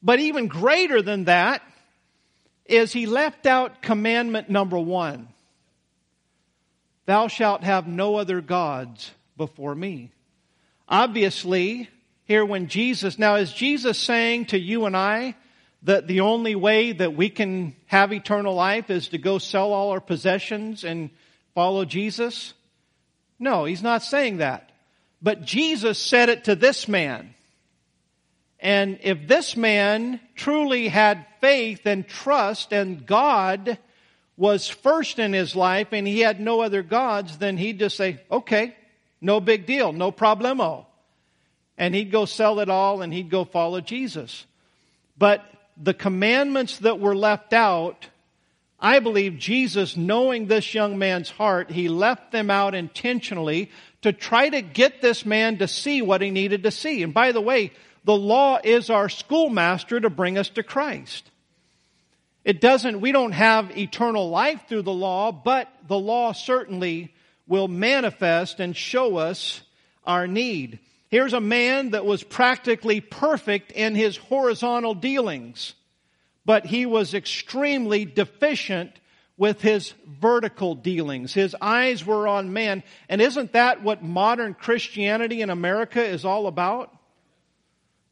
[0.03, 1.63] But even greater than that
[2.65, 5.29] is he left out commandment number one.
[7.07, 10.11] Thou shalt have no other gods before me.
[10.89, 11.89] Obviously,
[12.25, 15.35] here when Jesus, now is Jesus saying to you and I
[15.83, 19.91] that the only way that we can have eternal life is to go sell all
[19.91, 21.11] our possessions and
[21.55, 22.55] follow Jesus?
[23.39, 24.71] No, he's not saying that.
[25.21, 27.35] But Jesus said it to this man.
[28.61, 33.79] And if this man truly had faith and trust and God
[34.37, 38.21] was first in his life and he had no other gods, then he'd just say,
[38.31, 38.75] okay,
[39.21, 40.87] no big deal, no problemo
[41.77, 44.47] and he'd go sell it all and he'd go follow Jesus.
[45.19, 45.45] But
[45.77, 48.09] the commandments that were left out,
[48.79, 53.71] I believe Jesus, knowing this young man's heart, he left them out intentionally
[54.03, 57.03] to try to get this man to see what he needed to see.
[57.03, 57.73] And by the way,
[58.05, 61.31] the law is our schoolmaster to bring us to Christ.
[62.45, 67.15] It doesn't, we don't have eternal life through the law, but the law certainly
[67.47, 69.63] will manifest and show us
[70.05, 70.79] our need.
[71.09, 75.75] Here's a man that was practically perfect in his horizontal dealings,
[76.45, 78.93] but he was extremely deficient
[79.37, 81.33] with his vertical dealings.
[81.33, 82.83] His eyes were on man.
[83.09, 86.95] And isn't that what modern Christianity in America is all about?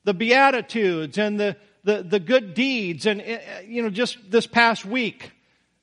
[0.05, 3.07] The Beatitudes and the, the, the good deeds.
[3.07, 5.33] And, eh, you know, just this past week,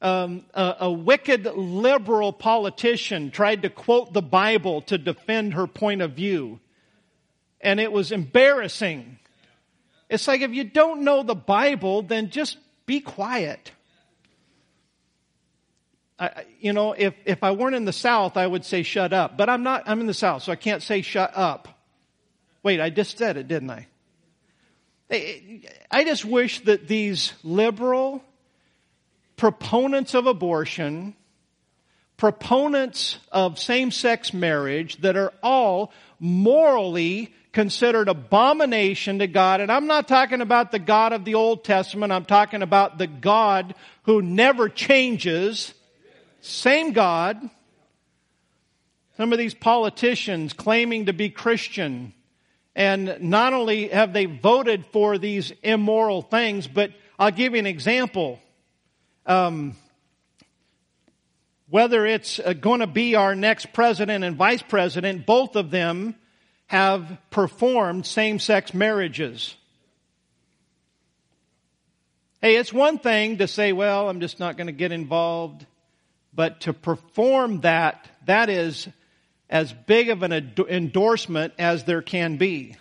[0.01, 6.01] um, a, a wicked liberal politician tried to quote the Bible to defend her point
[6.01, 6.59] of view
[7.61, 9.19] and it was embarrassing.
[10.09, 13.71] It's like if you don't know the Bible, then just be quiet.
[16.17, 19.37] I, you know, if, if I weren't in the South, I would say shut up.
[19.37, 21.67] But I'm not, I'm in the South, so I can't say shut up.
[22.61, 23.87] Wait, I just said it, didn't I?
[25.11, 28.23] I just wish that these liberal
[29.37, 31.15] proponents of abortion,
[32.17, 39.61] proponents of same-sex marriage that are all morally considered abomination to God.
[39.61, 42.11] And I'm not talking about the God of the Old Testament.
[42.11, 45.73] I'm talking about the God who never changes.
[46.41, 47.49] Same God.
[49.17, 52.13] Some of these politicians claiming to be Christian
[52.79, 57.65] and not only have they voted for these immoral things, but I'll give you an
[57.65, 58.39] example.
[59.25, 59.75] Um,
[61.69, 66.15] whether it's uh, going to be our next president and vice president, both of them
[66.67, 69.55] have performed same-sex marriages.
[72.41, 75.65] Hey, it's one thing to say, well, I'm just not going to get involved.
[76.33, 78.87] But to perform that, that is
[79.49, 80.31] as big of an
[80.69, 82.75] endorsement as there can be.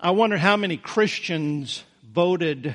[0.00, 2.74] I wonder how many Christians voted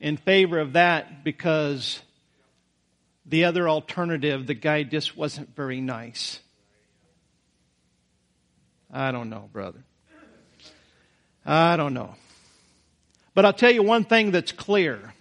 [0.00, 2.00] in favor of that because
[3.24, 6.40] the other alternative, the guy just wasn't very nice.
[8.92, 9.82] I don't know, brother.
[11.44, 12.14] I don't know.
[13.34, 15.12] But I'll tell you one thing that's clear.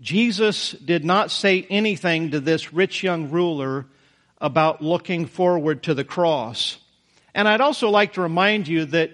[0.00, 3.86] Jesus did not say anything to this rich young ruler
[4.38, 6.78] about looking forward to the cross.
[7.34, 9.10] And I'd also like to remind you that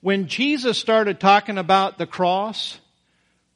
[0.00, 2.78] when Jesus started talking about the cross,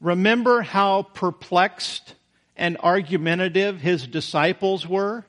[0.00, 2.14] remember how perplexed
[2.56, 5.26] and argumentative his disciples were?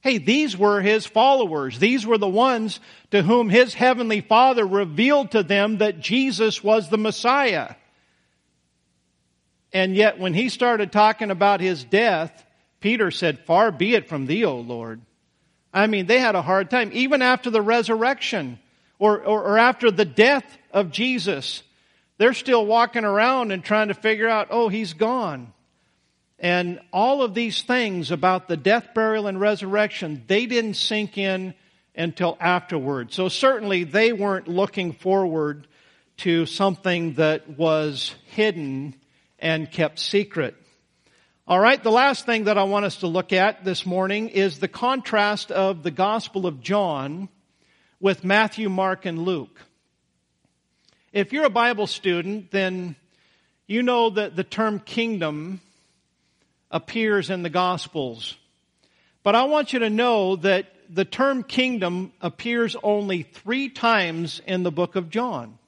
[0.00, 1.78] Hey, these were his followers.
[1.78, 2.80] These were the ones
[3.12, 7.76] to whom his heavenly father revealed to them that Jesus was the Messiah.
[9.72, 12.44] And yet when he started talking about his death,
[12.80, 15.00] Peter said, far be it from thee, O Lord.
[15.72, 16.90] I mean, they had a hard time.
[16.92, 18.58] Even after the resurrection
[18.98, 21.62] or, or, or after the death of Jesus,
[22.18, 25.52] they're still walking around and trying to figure out, oh, he's gone.
[26.38, 31.54] And all of these things about the death, burial, and resurrection, they didn't sink in
[31.94, 33.12] until afterward.
[33.12, 35.66] So certainly they weren't looking forward
[36.18, 38.96] to something that was hidden
[39.42, 40.54] and kept secret.
[41.46, 44.60] All right, the last thing that I want us to look at this morning is
[44.60, 47.28] the contrast of the Gospel of John
[48.00, 49.60] with Matthew, Mark, and Luke.
[51.12, 52.94] If you're a Bible student, then
[53.66, 55.60] you know that the term kingdom
[56.70, 58.36] appears in the Gospels.
[59.24, 64.62] But I want you to know that the term kingdom appears only three times in
[64.62, 65.58] the book of John.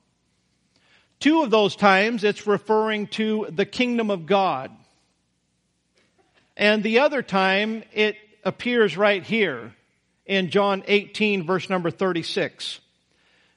[1.20, 4.70] Two of those times it's referring to the kingdom of God.
[6.56, 9.74] And the other time it appears right here
[10.26, 12.80] in John 18 verse number 36.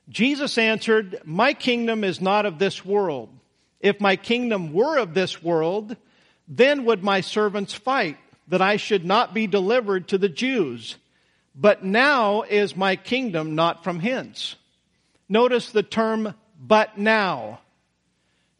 [0.09, 3.29] Jesus answered, My kingdom is not of this world.
[3.79, 5.95] If my kingdom were of this world,
[6.47, 10.95] then would my servants fight that I should not be delivered to the Jews.
[11.53, 14.55] But now is my kingdom not from hence.
[15.27, 17.59] Notice the term, but now.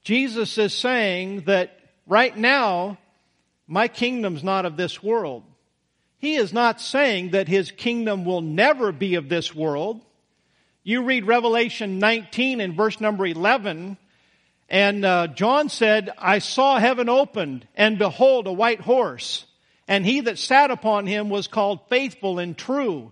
[0.03, 2.97] Jesus is saying that right now,
[3.67, 5.43] my kingdom's not of this world.
[6.19, 10.01] He is not saying that his kingdom will never be of this world.
[10.83, 13.97] You read Revelation 19 in verse number 11,
[14.69, 19.45] and uh, John said, I saw heaven opened, and behold, a white horse.
[19.87, 23.11] And he that sat upon him was called faithful and true.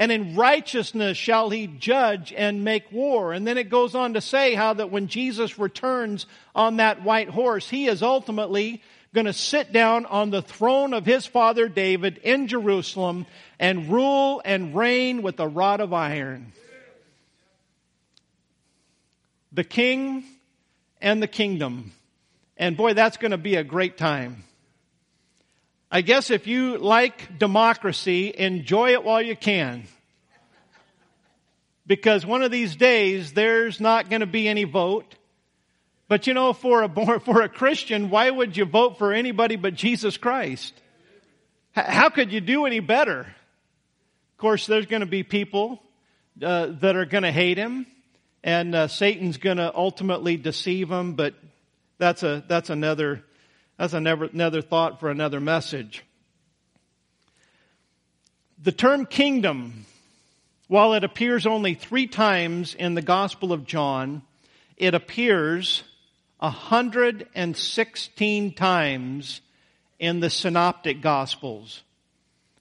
[0.00, 3.34] And in righteousness shall he judge and make war.
[3.34, 6.24] And then it goes on to say how that when Jesus returns
[6.54, 8.82] on that white horse, he is ultimately
[9.12, 13.26] going to sit down on the throne of his father David in Jerusalem
[13.58, 16.52] and rule and reign with a rod of iron.
[19.52, 20.24] The king
[21.02, 21.92] and the kingdom.
[22.56, 24.44] And boy, that's going to be a great time.
[25.90, 29.84] I guess if you like democracy, enjoy it while you can.
[31.86, 35.16] Because one of these days, there's not going to be any vote.
[36.06, 39.74] But you know, for a, for a Christian, why would you vote for anybody but
[39.74, 40.74] Jesus Christ?
[41.72, 43.20] How could you do any better?
[43.20, 45.82] Of course, there's going to be people
[46.42, 47.86] uh, that are going to hate him
[48.42, 51.34] and uh, Satan's going to ultimately deceive him, But
[51.98, 53.22] that's a that's another
[53.80, 56.04] that's another thought for another message.
[58.62, 59.86] The term kingdom,
[60.68, 64.20] while it appears only three times in the Gospel of John,
[64.76, 65.82] it appears
[66.40, 69.40] 116 times
[69.98, 71.82] in the Synoptic Gospels.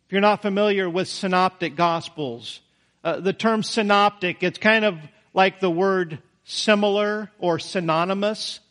[0.06, 2.62] If you're not familiar with Synoptic Gospels,
[3.04, 4.98] uh, the term synoptic, it's kind of
[5.34, 8.62] like the word similar or synonymous.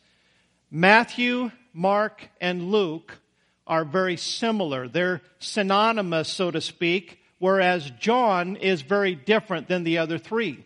[0.71, 3.19] Matthew, Mark, and Luke
[3.67, 4.87] are very similar.
[4.87, 10.65] They're synonymous, so to speak, whereas John is very different than the other three.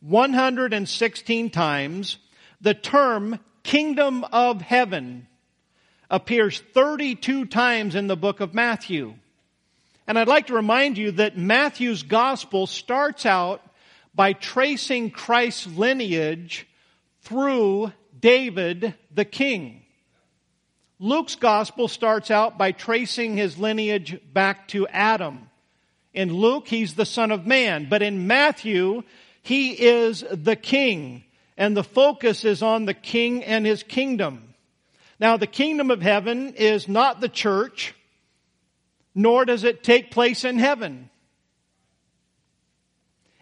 [0.00, 2.18] 116 times
[2.60, 5.26] the term kingdom of heaven
[6.10, 9.14] appears 32 times in the book of Matthew.
[10.06, 13.62] And I'd like to remind you that Matthew's gospel starts out
[14.14, 16.66] by tracing Christ's lineage
[17.22, 19.81] through David the king.
[21.02, 25.50] Luke's gospel starts out by tracing his lineage back to Adam.
[26.14, 29.02] In Luke, he's the son of man, but in Matthew,
[29.42, 31.24] he is the king,
[31.56, 34.54] and the focus is on the king and his kingdom.
[35.18, 37.96] Now, the kingdom of heaven is not the church,
[39.12, 41.10] nor does it take place in heaven.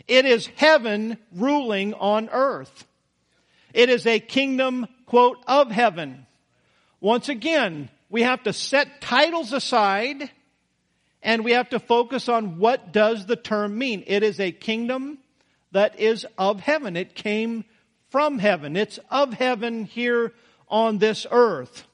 [0.09, 2.87] It is heaven ruling on earth.
[3.75, 6.27] It is a kingdom, quote, of heaven.
[7.01, 10.31] Once again, we have to set titles aside
[11.23, 14.05] and we have to focus on what does the term mean.
[14.07, 15.19] It is a kingdom
[15.73, 16.97] that is of heaven.
[16.97, 17.65] It came
[18.09, 18.77] from heaven.
[18.77, 20.33] It's of heaven here
[20.69, 21.85] on this earth.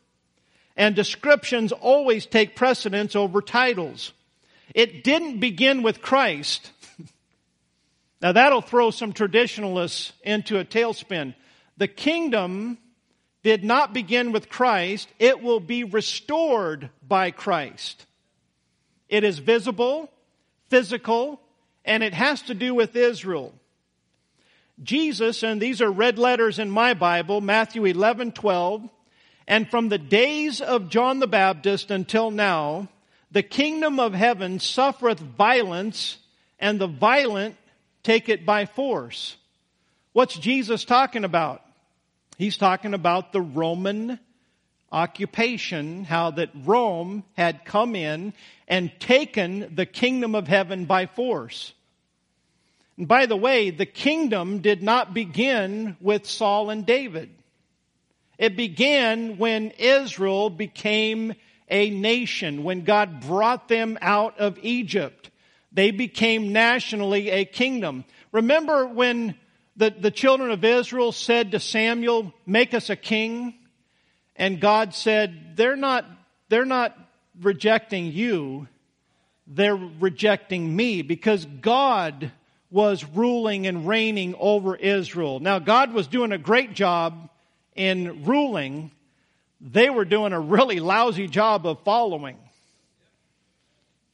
[0.76, 4.12] And descriptions always take precedence over titles.
[4.74, 6.70] It didn't begin with Christ.
[8.22, 11.34] Now that'll throw some traditionalists into a tailspin.
[11.76, 12.78] The kingdom
[13.46, 15.08] did not begin with Christ.
[15.20, 18.04] It will be restored by Christ.
[19.08, 20.10] It is visible,
[20.68, 21.40] physical,
[21.84, 23.54] and it has to do with Israel.
[24.82, 28.90] Jesus, and these are red letters in my Bible, Matthew 11, 12,
[29.46, 32.88] and from the days of John the Baptist until now,
[33.30, 36.18] the kingdom of heaven suffereth violence,
[36.58, 37.54] and the violent
[38.02, 39.36] take it by force.
[40.12, 41.62] What's Jesus talking about?
[42.36, 44.18] He's talking about the Roman
[44.92, 48.34] occupation, how that Rome had come in
[48.68, 51.72] and taken the kingdom of heaven by force.
[52.96, 57.30] And by the way, the kingdom did not begin with Saul and David.
[58.38, 61.34] It began when Israel became
[61.68, 65.30] a nation, when God brought them out of Egypt
[65.76, 68.06] they became nationally a kingdom.
[68.32, 69.34] Remember when
[69.76, 73.54] the, the children of Israel said to Samuel, make us a king?
[74.34, 76.04] And God said, they're not,
[76.48, 76.96] they're not
[77.40, 78.68] rejecting you.
[79.46, 82.32] They're rejecting me because God
[82.70, 85.40] was ruling and reigning over Israel.
[85.40, 87.30] Now God was doing a great job
[87.74, 88.90] in ruling.
[89.60, 92.36] They were doing a really lousy job of following.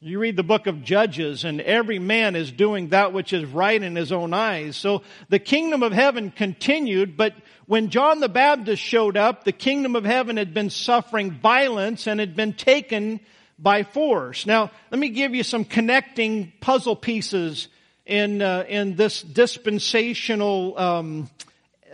[0.04, 3.80] You read the book of Judges, and every man is doing that which is right
[3.80, 4.74] in his own eyes.
[4.76, 7.34] So the kingdom of heaven continued, but
[7.66, 12.18] when John the Baptist showed up, the kingdom of heaven had been suffering violence and
[12.18, 13.20] had been taken
[13.60, 14.44] by force.
[14.44, 17.68] Now, let me give you some connecting puzzle pieces
[18.04, 21.30] in uh, in this dispensational um,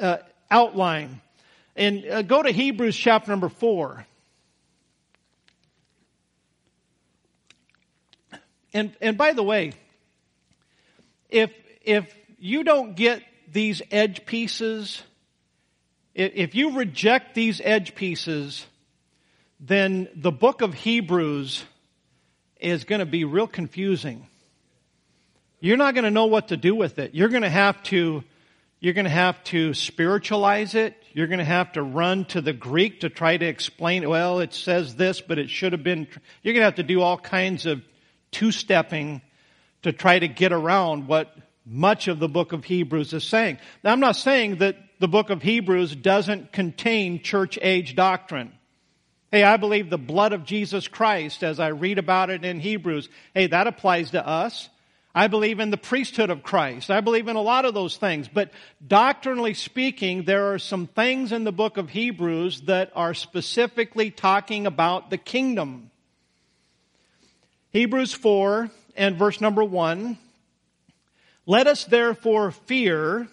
[0.00, 0.16] uh,
[0.50, 1.20] outline.
[1.76, 4.06] And uh, go to Hebrews chapter number four.
[8.72, 9.72] And, and by the way,
[11.28, 11.50] if,
[11.82, 15.02] if you don't get these edge pieces,
[16.14, 18.66] if you reject these edge pieces,
[19.60, 21.64] then the book of Hebrews
[22.60, 24.26] is going to be real confusing.
[25.60, 27.14] You're not going to know what to do with it.
[27.14, 28.22] You're going to have to,
[28.80, 30.94] you're going to have to spiritualize it.
[31.12, 34.54] You're going to have to run to the Greek to try to explain, well, it
[34.54, 36.06] says this, but it should have been,
[36.42, 37.82] you're going to have to do all kinds of
[38.30, 39.22] two-stepping
[39.82, 43.58] to try to get around what much of the book of Hebrews is saying.
[43.84, 48.52] Now I'm not saying that the book of Hebrews doesn't contain church age doctrine.
[49.30, 53.08] Hey, I believe the blood of Jesus Christ as I read about it in Hebrews.
[53.34, 54.68] Hey, that applies to us.
[55.14, 56.90] I believe in the priesthood of Christ.
[56.90, 58.28] I believe in a lot of those things.
[58.28, 58.50] But
[58.86, 64.66] doctrinally speaking, there are some things in the book of Hebrews that are specifically talking
[64.66, 65.90] about the kingdom.
[67.70, 70.16] Hebrews 4 and verse number 1.
[71.44, 73.28] Let us therefore fear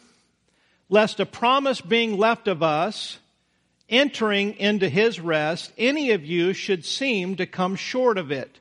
[0.89, 3.17] lest a promise being left of us
[3.87, 8.59] entering into his rest, any of you should seem to come short of it.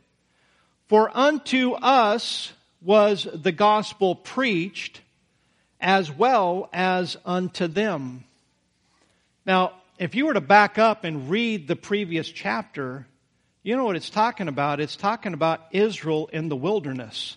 [0.86, 5.00] For unto us was the gospel preached
[5.80, 8.24] as well as unto them.
[9.44, 13.06] Now, if you were to back up and read the previous chapter,
[13.64, 14.78] you know what it's talking about?
[14.78, 17.36] It's talking about Israel in the wilderness.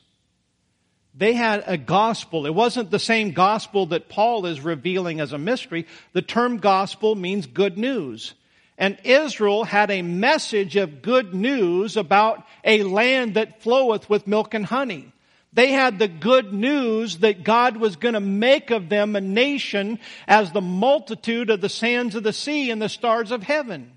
[1.15, 2.45] They had a gospel.
[2.45, 5.88] It wasn't the same gospel that Paul is revealing as a mystery.
[6.11, 8.36] The term gospel means good news.
[8.78, 14.53] And Israel had a message of good news about a land that floweth with milk
[14.53, 15.11] and honey.
[15.53, 19.97] They had the good news that God was going to make of them a nation
[20.28, 23.97] as the multitude of the sands of the sea and the stars of heaven.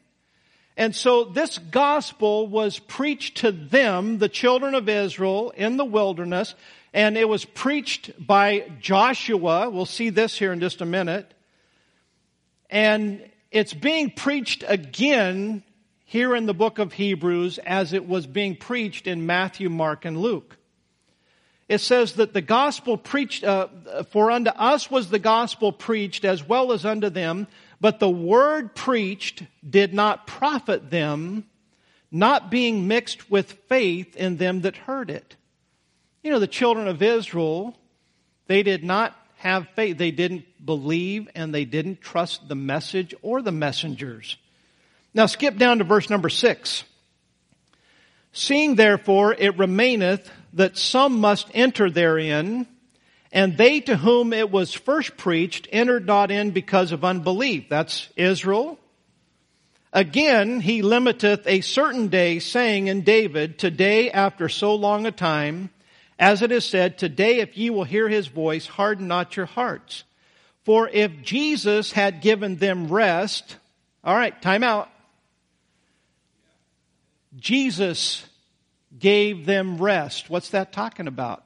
[0.80, 6.54] And so this gospel was preached to them, the children of Israel, in the wilderness,
[6.94, 9.68] and it was preached by Joshua.
[9.68, 11.34] We'll see this here in just a minute.
[12.70, 15.64] And it's being preached again
[16.06, 20.16] here in the book of Hebrews as it was being preached in Matthew, Mark, and
[20.16, 20.56] Luke.
[21.68, 23.68] It says that the gospel preached, uh,
[24.10, 27.48] for unto us was the gospel preached as well as unto them,
[27.80, 31.44] but the word preached did not profit them,
[32.10, 35.36] not being mixed with faith in them that heard it.
[36.22, 37.76] You know, the children of Israel,
[38.46, 39.96] they did not have faith.
[39.96, 44.36] They didn't believe and they didn't trust the message or the messengers.
[45.14, 46.84] Now skip down to verse number six.
[48.32, 52.66] Seeing therefore it remaineth that some must enter therein,
[53.32, 57.68] and they to whom it was first preached entered not in because of unbelief.
[57.68, 58.78] That's Israel.
[59.92, 65.70] Again, he limiteth a certain day, saying in David, Today after so long a time,
[66.18, 70.04] as it is said, Today if ye will hear his voice, harden not your hearts.
[70.64, 73.56] For if Jesus had given them rest,
[74.04, 74.90] alright, time out.
[77.36, 78.24] Jesus
[78.96, 80.28] gave them rest.
[80.28, 81.44] What's that talking about?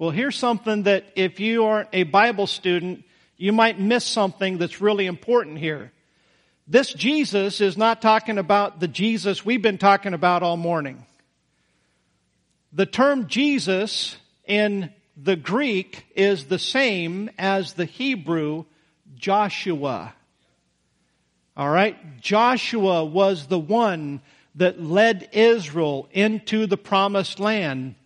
[0.00, 3.04] Well, here's something that if you aren't a Bible student,
[3.36, 5.92] you might miss something that's really important here.
[6.66, 11.04] This Jesus is not talking about the Jesus we've been talking about all morning.
[12.72, 18.64] The term Jesus in the Greek is the same as the Hebrew
[19.16, 20.14] Joshua.
[21.54, 22.22] Alright?
[22.22, 24.22] Joshua was the one
[24.54, 27.96] that led Israel into the promised land.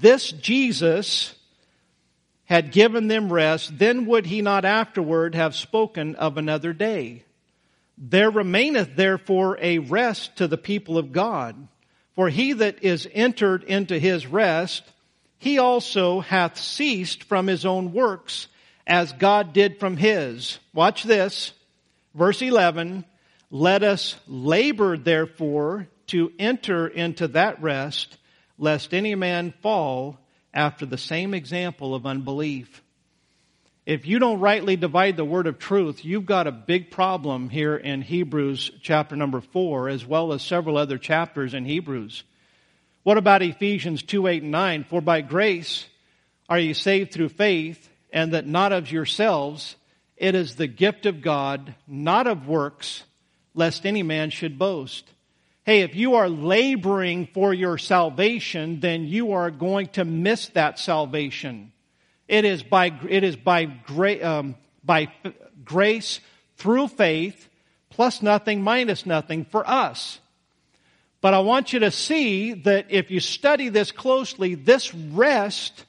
[0.00, 1.34] This Jesus
[2.44, 7.24] had given them rest, then would he not afterward have spoken of another day?
[7.98, 11.68] There remaineth therefore a rest to the people of God.
[12.14, 14.82] For he that is entered into his rest,
[15.38, 18.48] he also hath ceased from his own works
[18.86, 20.58] as God did from his.
[20.72, 21.52] Watch this.
[22.14, 23.04] Verse 11.
[23.50, 28.16] Let us labor therefore to enter into that rest,
[28.58, 30.18] lest any man fall
[30.52, 32.82] after the same example of unbelief.
[33.86, 37.74] If you don't rightly divide the word of truth, you've got a big problem here
[37.74, 42.22] in Hebrews chapter number four, as well as several other chapters in Hebrews.
[43.02, 44.84] What about Ephesians 2, 8, and 9?
[44.84, 45.86] For by grace
[46.50, 49.76] are you saved through faith, and that not of yourselves.
[50.18, 53.04] It is the gift of God, not of works,
[53.54, 55.10] lest any man should boast.
[55.68, 60.78] Hey, if you are laboring for your salvation, then you are going to miss that
[60.78, 61.72] salvation.
[62.26, 65.12] It is by, it is by, gra- um, by
[65.66, 66.20] grace
[66.56, 67.50] through faith,
[67.90, 70.20] plus nothing, minus nothing for us.
[71.20, 75.84] But I want you to see that if you study this closely, this rest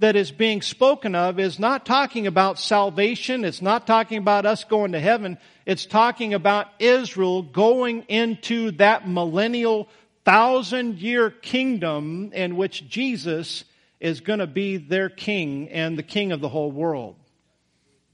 [0.00, 3.44] that is being spoken of is not talking about salvation.
[3.44, 5.38] It's not talking about us going to heaven.
[5.66, 9.88] It's talking about Israel going into that millennial
[10.24, 13.64] thousand year kingdom in which Jesus
[14.00, 17.16] is going to be their king and the king of the whole world.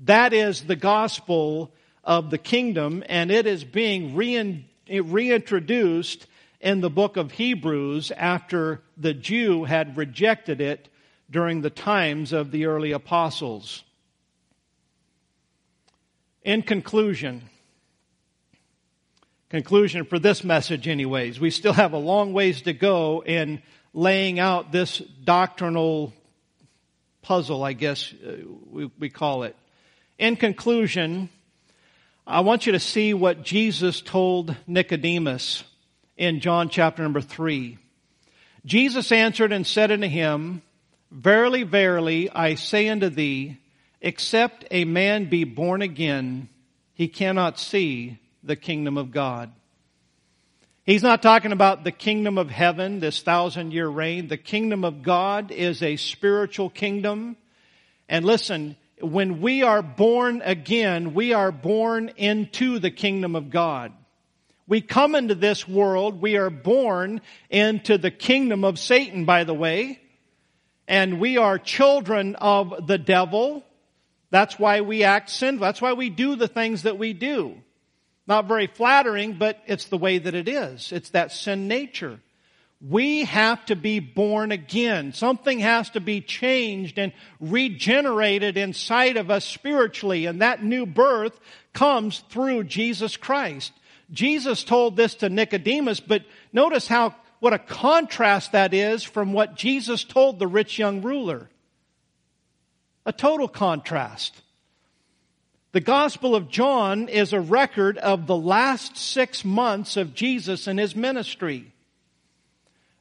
[0.00, 1.72] That is the gospel
[2.02, 6.26] of the kingdom and it is being reintroduced
[6.60, 10.88] in the book of Hebrews after the Jew had rejected it
[11.30, 13.82] during the times of the early apostles.
[16.42, 17.42] In conclusion,
[19.50, 23.62] conclusion for this message anyways, we still have a long ways to go in
[23.92, 26.12] laying out this doctrinal
[27.22, 28.36] puzzle, I guess uh,
[28.70, 29.56] we, we call it.
[30.18, 31.28] In conclusion,
[32.26, 35.64] I want you to see what Jesus told Nicodemus
[36.16, 37.78] in John chapter number three.
[38.64, 40.62] Jesus answered and said unto him,
[41.10, 43.58] Verily, verily, I say unto thee,
[44.00, 46.48] except a man be born again,
[46.94, 49.52] he cannot see the kingdom of God.
[50.84, 54.28] He's not talking about the kingdom of heaven, this thousand year reign.
[54.28, 57.36] The kingdom of God is a spiritual kingdom.
[58.08, 63.92] And listen, when we are born again, we are born into the kingdom of God.
[64.68, 69.54] We come into this world, we are born into the kingdom of Satan, by the
[69.54, 70.00] way,
[70.88, 73.64] and we are children of the devil.
[74.30, 75.64] That's why we act sinful.
[75.64, 77.56] That's why we do the things that we do.
[78.26, 80.92] Not very flattering, but it's the way that it is.
[80.92, 82.20] It's that sin nature.
[82.80, 85.12] We have to be born again.
[85.12, 91.38] Something has to be changed and regenerated inside of us spiritually, and that new birth
[91.72, 93.72] comes through Jesus Christ.
[94.10, 99.56] Jesus told this to Nicodemus, but notice how, what a contrast that is from what
[99.56, 101.48] Jesus told the rich young ruler.
[103.04, 104.42] A total contrast.
[105.72, 110.78] The Gospel of John is a record of the last six months of Jesus and
[110.78, 111.72] his ministry.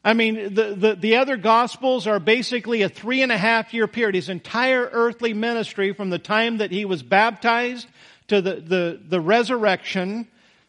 [0.03, 3.87] I mean, the, the, the, other Gospels are basically a three and a half year
[3.87, 4.13] period.
[4.13, 7.87] His entire earthly ministry from the time that he was baptized
[8.27, 10.27] to the, the, the resurrection,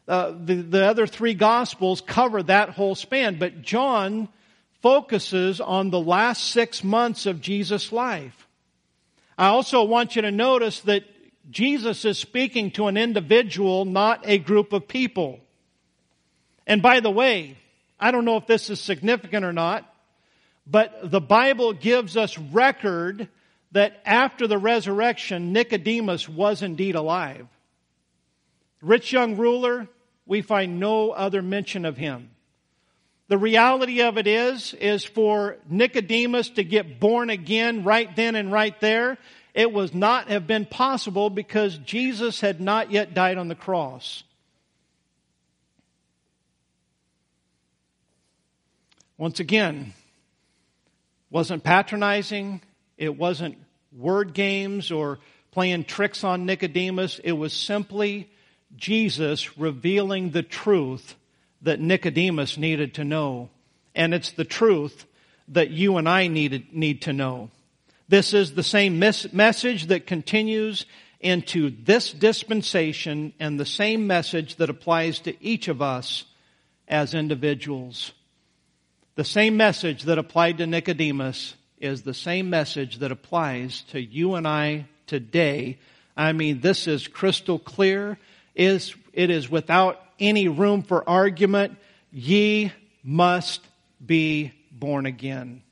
[0.09, 3.39] uh, the, the other three Gospels cover that whole span.
[3.39, 4.29] But John
[4.83, 8.47] focuses on the last six months of Jesus' life.
[9.37, 11.05] I also want you to notice that
[11.51, 15.41] Jesus is speaking to an individual, not a group of people.
[16.67, 17.57] And by the way,
[17.99, 19.93] I don't know if this is significant or not,
[20.67, 23.29] but the Bible gives us record
[23.73, 27.47] that after the resurrection, Nicodemus was indeed alive.
[28.81, 29.89] Rich young ruler,
[30.27, 32.31] we find no other mention of him.
[33.29, 38.53] The reality of it is, is for Nicodemus to get born again right then and
[38.53, 39.19] right there,
[39.55, 44.23] it was not have been possible because Jesus had not yet died on the cross.
[49.19, 49.95] Once again,
[51.31, 52.61] wasn't patronizing.
[52.99, 53.57] It wasn't
[53.97, 55.19] word games or
[55.53, 57.19] playing tricks on Nicodemus.
[57.25, 58.29] It was simply
[58.77, 61.15] Jesus revealing the truth
[61.63, 63.51] that Nicodemus needed to know.
[63.95, 65.07] And it's the truth
[65.49, 67.51] that you and I needed, need to know.
[68.09, 70.87] This is the same mes- message that continues
[71.21, 76.25] into this dispensation and the same message that applies to each of us
[76.87, 78.13] as individuals.
[79.17, 84.35] The same message that applied to Nicodemus is the same message that applies to you
[84.35, 85.79] and I today.
[86.17, 88.19] I mean, this is crystal clear.
[88.57, 91.79] Is it is without any room for argument.
[92.11, 92.73] Ye
[93.05, 93.65] must
[94.05, 95.63] be born again.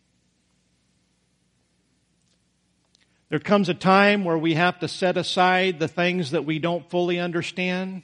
[3.30, 6.88] There comes a time where we have to set aside the things that we don't
[6.88, 8.02] fully understand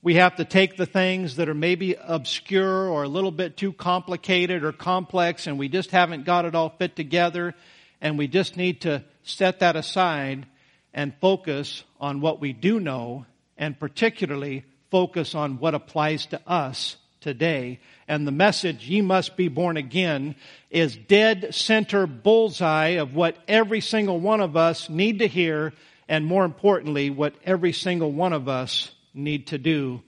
[0.00, 3.72] we have to take the things that are maybe obscure or a little bit too
[3.72, 7.54] complicated or complex and we just haven't got it all fit together
[8.00, 10.46] and we just need to set that aside
[10.94, 13.26] and focus on what we do know
[13.58, 17.80] and particularly focus on what applies to us today.
[18.06, 20.36] And the message, ye must be born again,
[20.70, 25.72] is dead center bullseye of what every single one of us need to hear
[26.08, 30.02] and more importantly, what every single one of us need to do.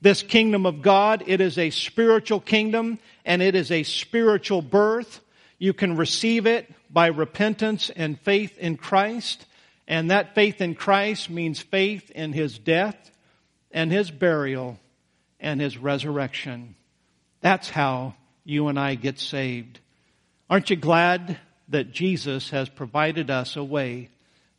[0.00, 5.20] This kingdom of God, it is a spiritual kingdom and it is a spiritual birth.
[5.58, 9.44] You can receive it by repentance and faith in Christ.
[9.88, 13.10] And that faith in Christ means faith in His death
[13.72, 14.78] and His burial
[15.40, 16.76] and His resurrection.
[17.40, 18.14] That's how
[18.44, 19.80] you and I get saved.
[20.50, 24.10] Aren't you glad that Jesus has provided us a way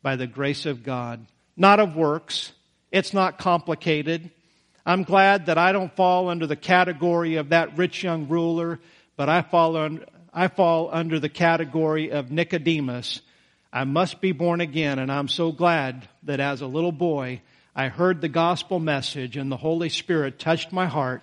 [0.02, 1.24] by the grace of God?
[1.56, 2.52] Not of works,
[2.92, 4.32] it's not complicated.
[4.84, 8.80] I'm glad that I don't fall under the category of that rich young ruler,
[9.16, 13.22] but I fall, un- I fall under the category of Nicodemus.
[13.72, 17.42] I must be born again, and I'm so glad that as a little boy,
[17.76, 21.22] I heard the gospel message and the Holy Spirit touched my heart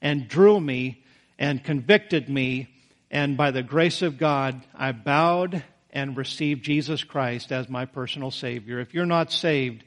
[0.00, 1.02] and drew me
[1.38, 2.68] and convicted me.
[3.10, 8.30] And by the grace of God, I bowed and received Jesus Christ as my personal
[8.30, 8.78] Savior.
[8.78, 9.82] If you're not saved,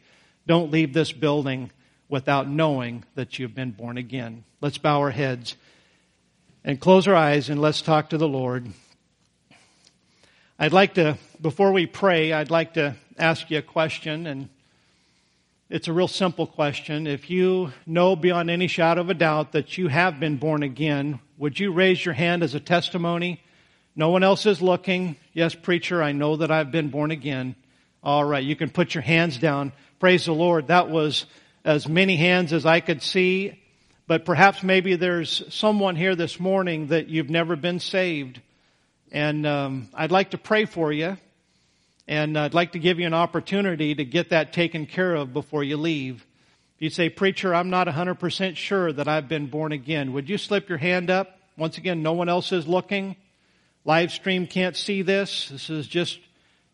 [0.45, 1.71] don't leave this building
[2.09, 4.43] without knowing that you've been born again.
[4.59, 5.55] Let's bow our heads
[6.63, 8.67] and close our eyes and let's talk to the Lord.
[10.59, 14.47] I'd like to, before we pray, I'd like to ask you a question, and
[15.71, 17.07] it's a real simple question.
[17.07, 21.19] If you know beyond any shadow of a doubt that you have been born again,
[21.39, 23.41] would you raise your hand as a testimony?
[23.95, 25.15] No one else is looking.
[25.33, 27.55] Yes, preacher, I know that I've been born again.
[28.03, 29.73] All right, you can put your hands down.
[29.99, 30.67] Praise the Lord.
[30.67, 31.25] That was
[31.65, 33.59] as many hands as I could see.
[34.05, 38.39] But perhaps maybe there's someone here this morning that you've never been saved.
[39.11, 41.17] And um, I'd like to pray for you.
[42.07, 45.63] And I'd like to give you an opportunity to get that taken care of before
[45.63, 46.25] you leave.
[46.75, 50.37] If you say, Preacher, I'm not 100% sure that I've been born again, would you
[50.37, 51.37] slip your hand up?
[51.57, 53.15] Once again, no one else is looking.
[53.85, 55.49] Live stream can't see this.
[55.49, 56.19] This is just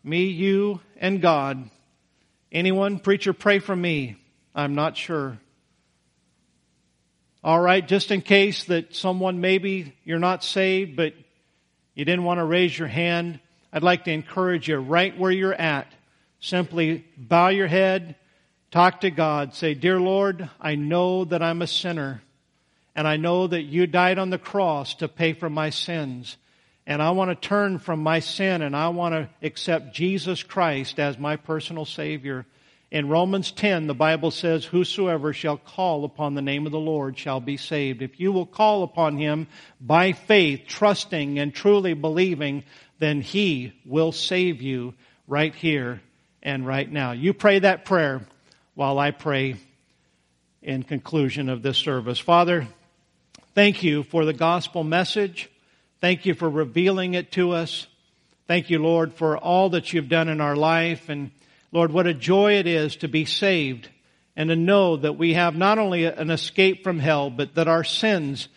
[0.02, 1.70] me, you, and God.
[2.50, 2.98] Anyone?
[2.98, 4.16] Preacher, pray for me.
[4.54, 5.38] I'm not sure.
[7.44, 11.14] All right, just in case that someone maybe you're not saved, but
[11.94, 13.40] you didn't want to raise your hand,
[13.72, 15.92] I'd like to encourage you right where you're at.
[16.40, 18.16] Simply bow your head,
[18.70, 22.22] talk to God, say, Dear Lord, I know that I'm a sinner,
[22.94, 26.36] and I know that you died on the cross to pay for my sins
[26.88, 30.98] and I want to turn from my sin and I want to accept Jesus Christ
[30.98, 32.46] as my personal Savior.
[32.90, 37.18] In Romans 10, the Bible says, Whosoever shall call upon the name of the Lord
[37.18, 38.00] shall be saved.
[38.00, 39.48] If you will call upon him
[39.78, 42.64] by faith, trusting and truly believing,
[42.98, 44.94] then he will save you
[45.26, 46.00] right here
[46.42, 47.12] and right now.
[47.12, 48.22] You pray that prayer
[48.74, 49.56] while I pray
[50.62, 52.18] in conclusion of this service.
[52.18, 52.66] Father,
[53.54, 55.50] thank you for the gospel message.
[56.00, 57.86] Thank you for revealing it to us.
[58.46, 61.30] Thank you, Lord, for all that you've done in our life and
[61.70, 63.88] Lord, what a joy it is to be saved
[64.36, 67.84] and to know that we have not only an escape from hell, but that our
[67.84, 68.48] sins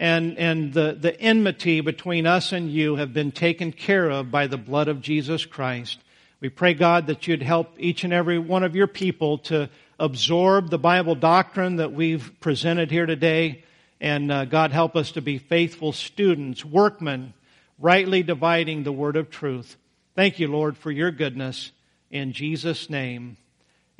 [0.00, 4.46] and, and the, the enmity between us and you have been taken care of by
[4.46, 5.98] the blood of Jesus Christ.
[6.40, 10.70] We pray, God, that you'd help each and every one of your people to absorb
[10.70, 13.62] the Bible doctrine that we've presented here today.
[14.00, 17.34] And uh, God, help us to be faithful students, workmen,
[17.78, 19.76] rightly dividing the word of truth.
[20.16, 21.72] Thank you, Lord, for your goodness.
[22.10, 23.36] In Jesus' name,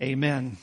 [0.00, 0.56] amen.